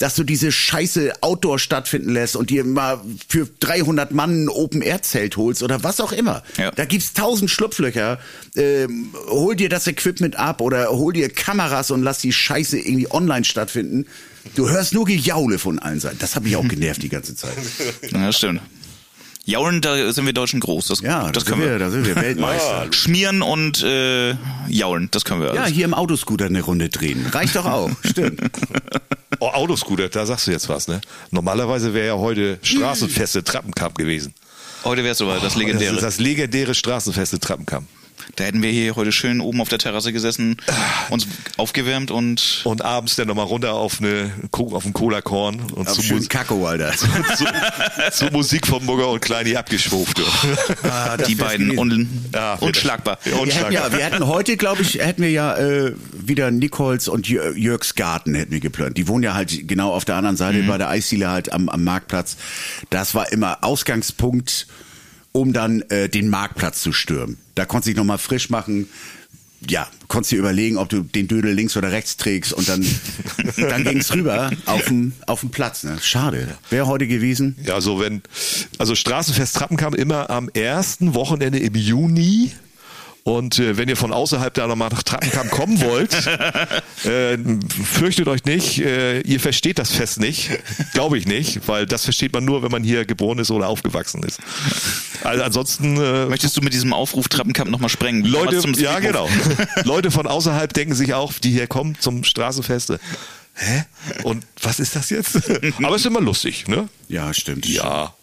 [0.00, 5.36] dass du diese scheiße Outdoor stattfinden lässt und dir mal für 300 Mann ein Open-Air-Zelt
[5.36, 6.42] holst oder was auch immer.
[6.56, 6.70] Ja.
[6.70, 8.18] Da gibt's tausend Schlupflöcher.
[8.56, 13.10] Ähm, hol dir das Equipment ab oder hol dir Kameras und lass die Scheiße irgendwie
[13.10, 14.06] online stattfinden.
[14.54, 16.18] Du hörst nur Gejaule von allen Seiten.
[16.18, 17.52] Das hat mich auch genervt die ganze Zeit.
[18.10, 18.62] Ja, stimmt.
[19.50, 20.86] Jaulen, da sind wir Deutschen groß.
[20.88, 21.78] Das, Ja, das da können sind wir.
[21.78, 22.86] da sind wir Weltmeister.
[22.92, 24.34] Schmieren und äh,
[24.68, 25.74] jaulen, das können wir Ja, alles.
[25.74, 27.26] hier im Autoscooter eine Runde drehen.
[27.32, 27.90] Reicht doch auch.
[28.08, 28.40] Stimmt.
[29.40, 31.00] Oh, Autoscooter, da sagst du jetzt was, ne?
[31.30, 34.34] Normalerweise wäre ja heute Straßenfeste Trappenkamp gewesen.
[34.84, 35.94] Heute wär's aber das legendäre.
[35.94, 37.86] Das, ist das legendäre Straßenfeste Trappenkamp.
[38.36, 40.56] Da hätten wir hier heute schön oben auf der Terrasse gesessen,
[41.10, 45.98] uns aufgewärmt und Und abends dann nochmal runter auf, eine, auf einen Cola-Korn und Auf
[45.98, 46.92] zu, Mus Kakao, Alter.
[47.36, 47.46] zu,
[48.12, 50.20] zu Musik von Mugger und Kleini abgeschwuft.
[50.82, 53.18] Ah, die beiden un Ja, unschlagbar.
[53.24, 53.72] Ja, Wir hätten, unschlagbar.
[53.72, 57.94] ja, wir hätten heute, glaube ich, hätten wir ja äh, wieder Nichols und Jör- Jörgs
[57.94, 58.96] Garten hätten wir geplant.
[58.96, 61.84] Die wohnen ja halt genau auf der anderen Seite bei der Eisdiele halt am, am
[61.84, 62.36] Marktplatz.
[62.90, 64.66] Das war immer Ausgangspunkt,
[65.32, 67.38] um dann äh, den Marktplatz zu stürmen.
[67.54, 68.88] Da konntest du dich nochmal frisch machen.
[69.68, 72.84] Ja, konntest dir überlegen, ob du den Dödel links oder rechts trägst und dann,
[73.56, 75.84] dann ging's rüber auf den, auf den Platz.
[75.84, 75.98] Ne?
[76.00, 76.56] Schade.
[76.70, 77.56] Wäre heute gewesen.
[77.62, 78.22] Ja, also wenn,
[78.78, 82.52] also Straßenfest Trappenkamp immer am ersten Wochenende im Juni.
[83.22, 86.14] Und äh, wenn ihr von außerhalb da nochmal nach Trappenkamp kommen wollt,
[87.04, 87.38] äh,
[87.84, 90.50] fürchtet euch nicht, äh, ihr versteht das Fest nicht.
[90.92, 94.22] Glaube ich nicht, weil das versteht man nur, wenn man hier geboren ist oder aufgewachsen
[94.22, 94.40] ist.
[95.22, 98.24] Also ansonsten äh, Möchtest du mit diesem Aufruf Trappenkamp nochmal sprengen?
[98.24, 99.28] Leute, ja genau.
[99.84, 103.00] Leute von außerhalb denken sich auch, die hier kommen zum Straßenfeste.
[103.54, 103.84] Hä?
[104.22, 105.36] Und was ist das jetzt?
[105.82, 106.88] Aber es ist immer lustig, ne?
[107.08, 107.66] Ja, stimmt.
[107.66, 108.14] Ja.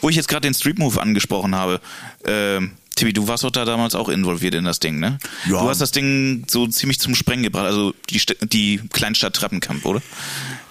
[0.00, 1.80] Wo ich jetzt gerade den Street Move angesprochen habe,
[2.24, 5.18] ähm, Tibi, du warst doch da damals auch involviert in das Ding, ne?
[5.46, 5.62] Ja.
[5.62, 9.84] Du hast das Ding so ziemlich zum Sprengen gebracht, also die, St die Kleinstadt Trappenkamp,
[9.84, 10.02] oder?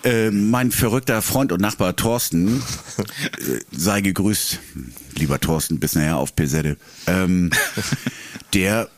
[0.03, 2.61] Äh, mein verrückter Freund und Nachbar Thorsten,
[2.97, 4.59] äh, sei gegrüßt,
[5.15, 7.51] lieber Thorsten, bis nachher auf Pesette, ähm,
[8.53, 8.89] der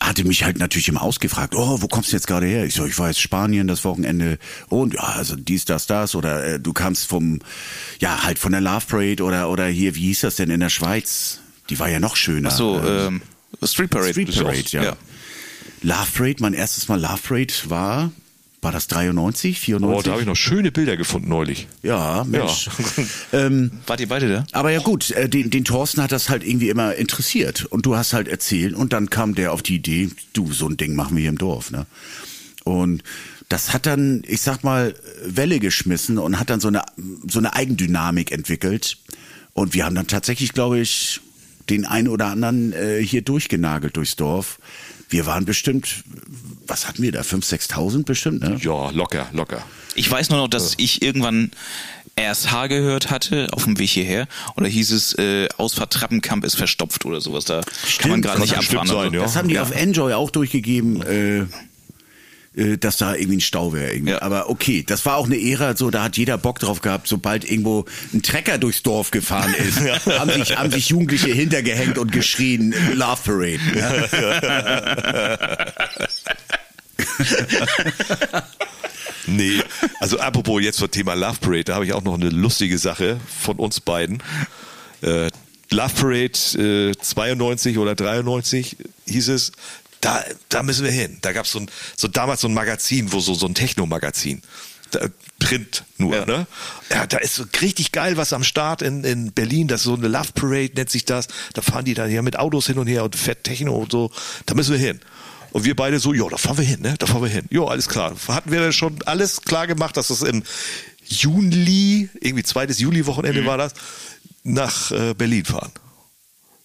[0.00, 2.64] hatte mich halt natürlich immer ausgefragt, oh, wo kommst du jetzt gerade her?
[2.64, 6.44] Ich so, ich war jetzt Spanien das Wochenende und ja, also dies, das, das oder
[6.44, 7.40] äh, du kamst vom,
[8.00, 10.70] ja, halt von der Love Parade oder, oder hier, wie hieß das denn in der
[10.70, 11.39] Schweiz?
[11.70, 12.50] Die war ja noch schöner.
[12.52, 13.22] Ach so, Ähm,
[13.60, 14.12] ähm, Street Parade.
[14.12, 14.82] Street Parade, ja.
[14.82, 14.96] ja.
[15.82, 18.12] Love Parade, mein erstes Mal Love Parade war
[18.62, 19.98] war das 93, 94?
[19.98, 21.66] Oh, da habe ich noch schöne Bilder gefunden neulich.
[21.82, 22.68] Ja, Mensch.
[22.76, 23.04] Ja.
[23.46, 24.46] ähm, Wart ihr beide da?
[24.52, 27.64] aber ja gut, äh, den, den Thorsten hat das halt irgendwie immer interessiert.
[27.64, 30.76] Und du hast halt erzählt und dann kam der auf die Idee, du, so ein
[30.76, 31.70] Ding machen wir hier im Dorf.
[31.70, 31.86] Ne?
[32.64, 33.02] Und
[33.48, 34.94] das hat dann, ich sag mal,
[35.24, 36.82] Welle geschmissen und hat dann so eine,
[37.26, 38.98] so eine Eigendynamik entwickelt.
[39.54, 41.20] Und wir haben dann tatsächlich, glaube ich,
[41.70, 44.58] den einen oder anderen äh, hier durchgenagelt durchs Dorf.
[45.08, 46.04] Wir waren bestimmt,
[46.66, 48.58] was hatten wir da, 5.000, 6.000 bestimmt, ne?
[48.60, 49.62] Ja, locker, locker.
[49.94, 51.50] Ich weiß nur noch, dass ich irgendwann
[52.18, 54.28] RSH gehört hatte auf dem Weg hierher.
[54.56, 57.44] Oder hieß es, äh, Ausfahrt Trappenkamp ist verstopft oder sowas.
[57.44, 57.62] Da
[57.98, 58.86] kann man gerade nicht abfahren.
[58.86, 59.16] sein, so.
[59.16, 59.22] ja.
[59.22, 61.46] Das haben die auf Enjoy auch durchgegeben, äh,
[62.52, 63.94] dass da irgendwie ein Stau wäre.
[63.96, 64.22] Ja.
[64.22, 67.48] Aber okay, das war auch eine Ära, so da hat jeder Bock drauf gehabt, sobald
[67.48, 69.80] irgendwo ein Trecker durchs Dorf gefahren ist,
[70.18, 73.60] haben, sich, haben sich Jugendliche hintergehängt und geschrien, Love Parade.
[73.76, 74.04] Ja?
[79.26, 79.62] Nee,
[80.00, 83.20] also apropos jetzt zum Thema Love Parade, da habe ich auch noch eine lustige Sache
[83.40, 84.22] von uns beiden.
[85.02, 85.28] Äh,
[85.70, 88.76] Love Parade äh, 92 oder 93
[89.06, 89.52] hieß es,
[90.00, 91.18] da, da müssen wir hin.
[91.20, 94.42] Da gab es so, ein, so damals so ein Magazin, wo so, so ein Techno-Magazin.
[95.38, 96.26] Print nur, Ja.
[96.26, 96.46] ne?
[96.90, 99.68] Ja, da ist so richtig geil was am Start in, in Berlin.
[99.68, 101.28] Das ist so eine Love Parade, nennt sich das.
[101.54, 104.10] Da fahren die dann ja mit Autos hin und her und fett Techno und so.
[104.46, 105.00] Da müssen wir hin.
[105.52, 106.94] Und wir beide so, ja, da fahren wir hin, ne?
[106.98, 107.46] Da fahren wir hin.
[107.50, 108.14] Jo, alles klar.
[108.28, 110.42] Hatten wir schon alles klar gemacht, dass das im
[111.06, 113.72] Juli, irgendwie zweites Juli-Wochenende war das,
[114.44, 115.72] nach äh, Berlin fahren.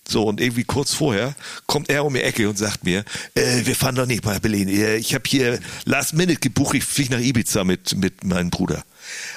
[0.08, 1.34] So, und irgendwie kurz vorher
[1.66, 3.04] kommt er um die Ecke und sagt mir,
[3.34, 4.70] äh, wir fahren doch nicht nach Berlin.
[4.70, 8.84] Äh, Ich habe hier Last Minute gebucht, ich fliege nach Ibiza mit, mit meinem Bruder.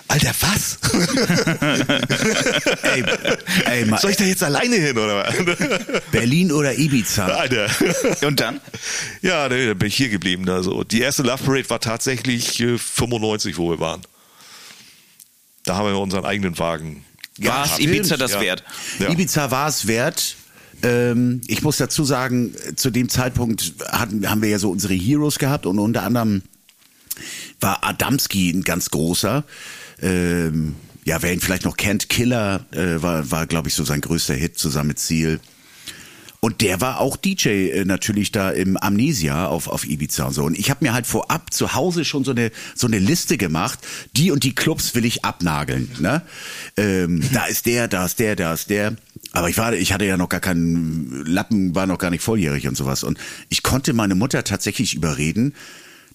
[0.09, 0.79] Alter, was?
[2.83, 3.05] Ey,
[3.66, 5.35] ey, Soll ich da jetzt alleine hin, oder was?
[6.11, 7.27] Berlin oder Ibiza?
[7.27, 7.69] Alter.
[8.27, 8.61] Und dann?
[9.21, 10.49] Ja, nee, dann bin ich hier geblieben.
[10.49, 14.01] Also, die erste Love Parade war tatsächlich äh, 95, wo wir waren.
[15.64, 17.05] Da haben wir unseren eigenen Wagen.
[17.39, 18.41] War es Ibiza das ja.
[18.41, 18.64] wert?
[18.99, 19.11] Ja.
[19.11, 20.37] Ibiza war es wert.
[20.83, 25.39] Ähm, ich muss dazu sagen, zu dem Zeitpunkt hatten, haben wir ja so unsere Heroes
[25.39, 26.43] gehabt und unter anderem
[27.61, 29.45] war Adamski ein ganz großer.
[30.01, 34.01] Ähm, ja, wer ihn vielleicht noch kennt, Killer äh, war, war glaube ich, so sein
[34.01, 35.41] größter Hit zusammen mit Ziel.
[36.49, 40.45] Und der war auch DJ äh, natürlich da im Amnesia auf, auf Ibiza und so.
[40.45, 43.79] Und ich habe mir halt vorab zu Hause schon so eine, so eine Liste gemacht.
[44.17, 45.91] Die und die Clubs will ich abnageln.
[46.01, 46.23] Ne?
[46.79, 48.97] Ähm, da ist der, da ist der, da ist der.
[49.33, 52.67] Aber ich war, ich hatte ja noch gar keinen Lappen, war noch gar nicht volljährig
[52.67, 53.05] und sowas.
[53.05, 53.19] Und
[53.51, 55.53] ich konnte meine Mutter tatsächlich überreden,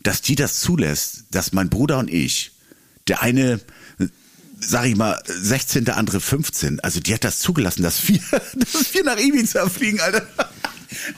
[0.01, 2.53] dass die das zulässt, dass mein Bruder und ich,
[3.07, 3.59] der eine
[4.67, 6.79] sag ich mal, 16., der andere 15.
[6.79, 8.19] Also die hat das zugelassen, dass wir,
[8.55, 10.25] dass wir nach Ibiza fliegen, Alter.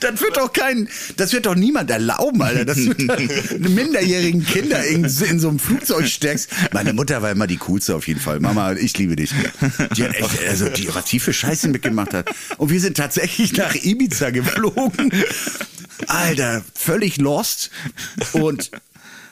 [0.00, 5.04] Das wird doch kein, das wird doch niemand erlauben, Alter, dass du minderjährigen Kinder in,
[5.04, 6.50] in so einem Flugzeug steckst.
[6.72, 8.40] Meine Mutter war immer die coolste auf jeden Fall.
[8.40, 9.34] Mama, ich liebe dich.
[9.96, 12.30] Die hat echt, also die, was die Scheiße mitgemacht hat.
[12.56, 15.12] Und wir sind tatsächlich nach Ibiza geflogen.
[16.06, 17.70] Alter, völlig lost.
[18.32, 18.70] Und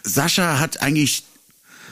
[0.03, 1.25] Sascha hat eigentlich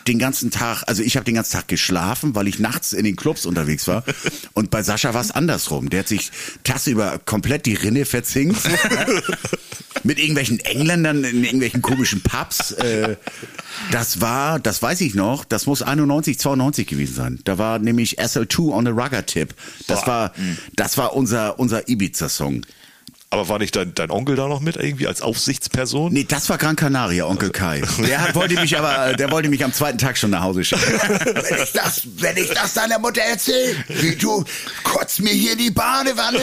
[0.06, 3.16] den ganzen Tag, also ich habe den ganzen Tag geschlafen, weil ich nachts in den
[3.16, 4.04] Clubs unterwegs war.
[4.52, 5.90] Und bei Sascha war es andersrum.
[5.90, 6.30] Der hat sich
[6.64, 8.60] tagsüber komplett die Rinne verzinkt.
[10.04, 12.72] mit irgendwelchen Engländern in irgendwelchen komischen Pubs.
[12.72, 13.16] Äh,
[13.90, 17.40] das war, das weiß ich noch, das muss 91, 92 gewesen sein.
[17.44, 19.54] Da war nämlich SL2 on a Rugger Tip.
[19.86, 20.06] Das Boah.
[20.06, 20.32] war,
[20.74, 22.62] das war unser, unser Ibiza-Song.
[23.32, 26.12] Aber war nicht dein, dein Onkel da noch mit irgendwie als Aufsichtsperson?
[26.12, 27.80] Nee, das war Gran Canaria, Onkel Kai.
[28.06, 30.82] Der hat, wollte mich aber, der wollte mich am zweiten Tag schon nach Hause schicken.
[30.92, 34.44] wenn ich das, wenn ich das deiner Mutter erzähle, wie du
[34.82, 36.40] kotzt mir hier die Badewanne.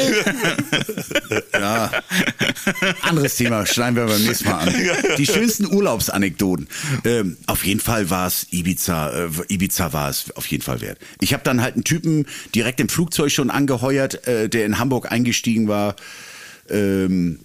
[1.54, 1.92] ja.
[3.04, 4.74] Anderes Thema, schneiden wir beim nächsten Mal an.
[5.20, 6.68] Die schönsten Urlaubsanekdoten.
[7.06, 10.98] Ähm, auf jeden Fall war es Ibiza, äh, Ibiza war es auf jeden Fall wert.
[11.22, 12.26] Ich habe dann halt einen Typen
[12.56, 15.96] direkt im Flugzeug schon angeheuert, äh, der in Hamburg eingestiegen war.
[16.70, 17.40] Ähm,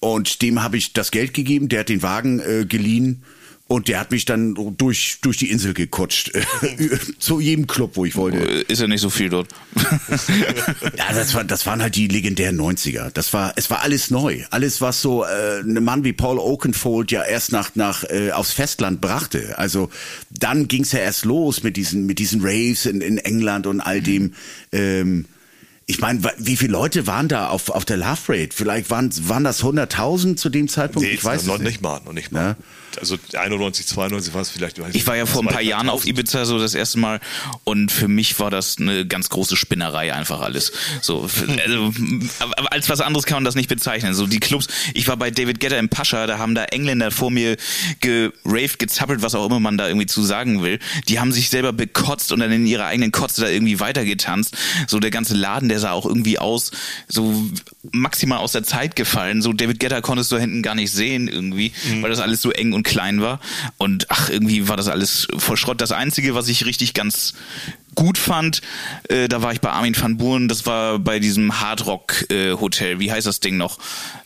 [0.00, 3.24] und dem habe ich das Geld gegeben, der hat den Wagen äh, geliehen
[3.68, 6.32] und der hat mich dann durch, durch die Insel gekutscht.
[7.18, 8.38] Zu jedem Club, wo ich wollte.
[8.38, 9.48] Ist ja nicht so viel dort.
[10.96, 13.10] Ja, das, war, das waren halt die legendären 90er.
[13.10, 14.44] Das war, es war alles neu.
[14.50, 18.52] Alles, was so äh, ein Mann wie Paul Oakenfold ja erst nach, nach äh, aufs
[18.52, 19.58] Festland brachte.
[19.58, 19.90] Also
[20.30, 24.00] dann ging's ja erst los mit diesen, mit diesen Raves in, in England und all
[24.00, 24.34] dem.
[24.72, 25.26] Ähm,
[25.90, 28.50] ich meine, wie viele Leute waren da auf, auf der Love Rate?
[28.54, 31.08] Vielleicht waren, waren das 100.000 zu dem Zeitpunkt?
[31.08, 32.40] Nee, ich weiß noch es nicht mal, noch nicht mal.
[32.40, 32.56] Ja.
[32.98, 34.78] Also 91, 92 war es vielleicht.
[34.94, 35.62] Ich war ja vor ein paar 200.000.
[35.62, 37.20] Jahren auf Ibiza so das erste Mal
[37.64, 40.72] und für mich war das eine ganz große Spinnerei einfach alles.
[41.00, 41.28] So,
[41.64, 41.92] also,
[42.70, 44.14] als was anderes kann man das nicht bezeichnen.
[44.14, 47.30] So die Clubs, ich war bei David Guetta im Pascha, da haben da Engländer vor
[47.30, 47.56] mir
[48.00, 50.78] geraved, gezappelt, was auch immer man da irgendwie zu sagen will.
[51.08, 54.56] Die haben sich selber bekotzt und dann in ihrer eigenen Kotze da irgendwie weitergetanzt.
[54.86, 56.70] So der ganze Laden, der sah auch irgendwie aus,
[57.08, 57.44] so
[57.92, 59.42] maximal aus der Zeit gefallen.
[59.42, 62.72] So David Guetta konntest du hinten gar nicht sehen irgendwie, weil das alles so eng
[62.72, 63.40] und klein war.
[63.76, 65.80] Und ach, irgendwie war das alles voll Schrott.
[65.80, 67.34] Das Einzige, was ich richtig ganz
[67.94, 68.62] gut fand,
[69.08, 73.00] äh, da war ich bei Armin van Buuren, das war bei diesem Hardrock äh, Hotel.
[73.00, 73.78] Wie heißt das Ding noch?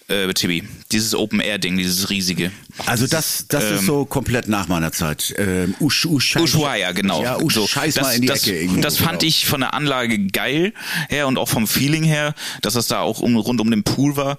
[0.09, 0.64] Äh, Tibi.
[0.90, 2.50] Dieses Open Air Ding, dieses riesige.
[2.84, 5.34] Also das, das ist so komplett nach meiner Zeit.
[5.38, 7.22] Ähm, Ush, Ush, Ushuaia, genau.
[7.22, 8.61] Ja, Ush, so, scheiß das, mal in die das, Ecke.
[8.61, 9.28] irgendwo, Das fand genau.
[9.28, 10.74] ich von der Anlage geil
[11.09, 14.16] her und auch vom Feeling her, dass das da auch um, rund um den Pool
[14.16, 14.36] war.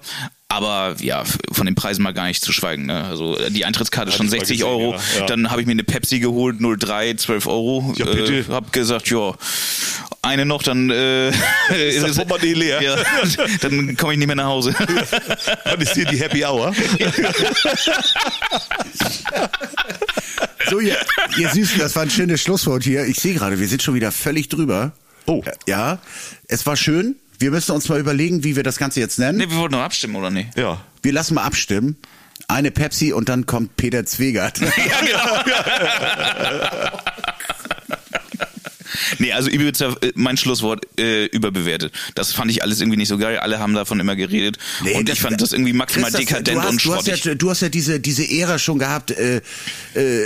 [0.54, 2.86] Aber ja, von den Preisen mal gar nicht zu schweigen.
[2.86, 3.04] Ne?
[3.04, 4.92] Also äh, die Eintrittskarte Hat schon ich mal 60 gesehen, Euro.
[4.94, 5.26] ja, ja.
[5.26, 7.92] Dann habe ich mir eine Pepsi geholt, 03, 12 Euro.
[7.96, 8.32] Ja, bitte.
[8.38, 9.34] Äh, hab gesagt, ja,
[10.22, 11.28] eine noch, dann äh,
[11.88, 12.80] ist das es- Portemonnaie leer.
[12.82, 12.96] Ja,
[13.62, 14.74] dann komme ich nicht mehr nach Hause.
[15.64, 16.72] Wann ist hier die Happy Hour?
[20.70, 20.96] So, ihr,
[21.36, 23.04] ihr Süßen, das war ein schönes Schlusswort hier.
[23.06, 24.92] Ich sehe gerade, wir sind schon wieder völlig drüber.
[25.26, 25.42] Oh.
[25.66, 25.98] Ja,
[26.48, 27.16] es war schön.
[27.38, 29.38] Wir müssen uns mal überlegen, wie wir das Ganze jetzt nennen.
[29.38, 30.56] nee, wir wollten noch abstimmen, oder nicht?
[30.56, 30.80] Ja.
[31.02, 31.96] Wir lassen mal abstimmen.
[32.48, 34.60] Eine Pepsi und dann kommt Peter Zwegert.
[34.60, 36.88] Ja, genau.
[39.18, 41.92] Nee, also Ibiza, äh, mein Schlusswort, äh, überbewertet.
[42.14, 43.38] Das fand ich alles irgendwie nicht so geil.
[43.38, 44.58] Alle haben davon immer geredet.
[44.82, 47.24] Nee, und ich fand das irgendwie maximal Chris, dekadent hast, und du hast, schrottig.
[47.24, 49.40] ja, du hast ja diese, diese Ära schon gehabt, äh,
[49.94, 50.24] äh,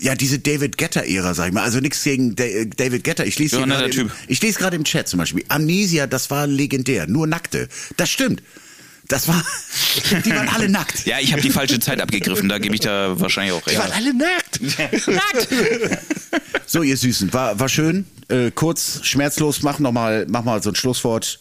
[0.00, 1.62] ja, diese David Getter-Ära, sag ich mal.
[1.62, 3.26] Also nichts gegen äh, David Getter.
[3.26, 5.44] Ich lese Ja, gerade im, ich lese gerade im Chat zum Beispiel.
[5.48, 7.06] Amnesia, das war legendär.
[7.06, 7.68] Nur Nackte.
[7.96, 8.42] Das stimmt.
[9.08, 9.42] Das war,
[10.24, 11.06] die waren alle nackt.
[11.06, 12.48] Ja, ich habe die falsche Zeit abgegriffen.
[12.48, 13.80] Da gebe ich da wahrscheinlich auch recht.
[13.80, 14.60] alle nackt.
[15.08, 15.48] Nackt!
[16.66, 18.04] So, ihr Süßen, war, war schön.
[18.28, 21.40] Äh, kurz, schmerzlos, mach noch mal, mach mal so ein Schlusswort.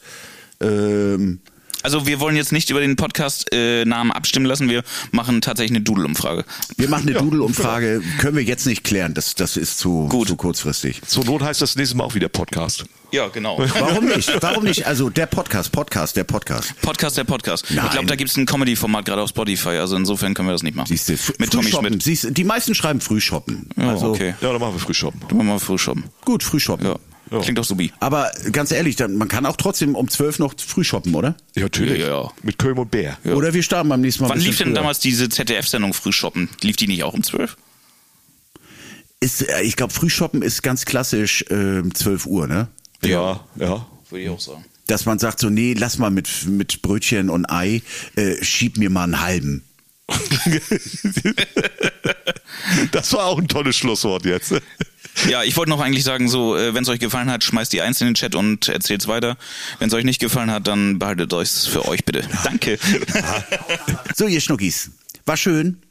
[0.61, 1.41] Ähm,
[1.88, 4.69] Also wir wollen jetzt nicht über den Podcast-Namen abstimmen lassen.
[4.69, 6.43] Wir machen tatsächlich eine Doodle-Umfrage.
[6.75, 8.03] wir machen eine Doodle-Umfrage.
[8.19, 9.13] Können wir jetzt nicht klären.
[9.13, 10.27] Das, das ist zu, Gut.
[10.27, 11.01] zu kurzfristig.
[11.07, 12.83] Zur Not heißt das nächste Mal auch wieder Podcast.
[13.13, 13.57] Ja, genau.
[13.57, 14.29] Warum nicht?
[14.41, 14.85] Warum nicht?
[14.85, 16.73] Also der Podcast, Podcast, der Podcast.
[16.81, 17.67] Podcast der Podcast.
[17.69, 17.85] Nein.
[17.85, 19.77] Ich glaube, da gibt es ein Comedy-Format gerade auf Spotify.
[19.77, 20.89] Also insofern können wir das nicht machen.
[20.89, 21.71] Siehst du, Mit Tommy.
[21.71, 22.03] Schmidt.
[22.03, 23.69] Siehst, du, die meisten schreiben Frühshoppen.
[23.77, 24.35] Ja, also, okay.
[24.41, 25.21] Ja, dann machen wir Frühshoppen.
[25.29, 26.03] Dann machen wir Frühshoppen.
[26.25, 26.85] Gut, Frühshoppen.
[26.85, 26.95] Ja.
[27.32, 27.39] Ja.
[27.39, 27.91] Klingt doch subi.
[27.99, 31.36] Aber ganz ehrlich, dann, man kann auch trotzdem um 12 noch Frühshoppen, oder?
[31.55, 31.99] Ja, natürlich.
[31.99, 32.32] Ja, ja.
[32.43, 33.17] Mit Köln und Bär.
[33.25, 34.30] Oder wir starten beim nächsten Mal.
[34.30, 34.75] Wann lief denn früher.
[34.75, 36.49] damals diese ZDF-Sendung Frühshoppen?
[36.61, 37.57] Lief die nicht auch um 12?
[39.19, 42.67] Ist, äh, ich glaube, Frühshoppen ist ganz klassisch ähm, 12 Uhr, ne?
[43.03, 43.86] Ja, ja.
[44.09, 44.63] Würde ich auch sagen.
[44.88, 47.82] Dass man sagt so, nee, lass mal mit, mit Brötchen und Ei,
[48.15, 49.63] äh, schieb mir mal einen halben.
[52.91, 54.53] Das war auch ein tolles Schlusswort jetzt.
[55.30, 57.82] Ja, ich wollte noch eigentlich sagen, so, äh, wenn es euch gefallen hat, schmeißt die
[57.82, 59.38] Eins in den Chat und erzählt's weiter.
[59.80, 62.24] Wenn es euch nicht gefallen hat, dann behaltet euch's für euch bitte.
[62.43, 62.78] Danke.
[64.15, 64.91] So, ihr Schnuckis,
[65.26, 65.82] war schön.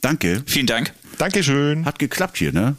[0.00, 0.42] Danke.
[0.46, 0.92] Vielen Dank.
[1.18, 1.84] Dankeschön.
[1.84, 2.76] Hat geklappt hier, ne?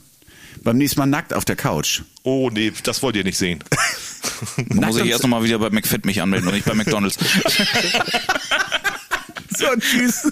[0.64, 2.02] Beim nächsten Mal nackt auf der Couch.
[2.24, 3.64] Oh nee, das wollt ihr nicht sehen.
[4.70, 7.18] Muss ich erst nochmal wieder bei McFit mich anmelden und nicht bei McDonalds.
[9.58, 10.32] So, tschüss.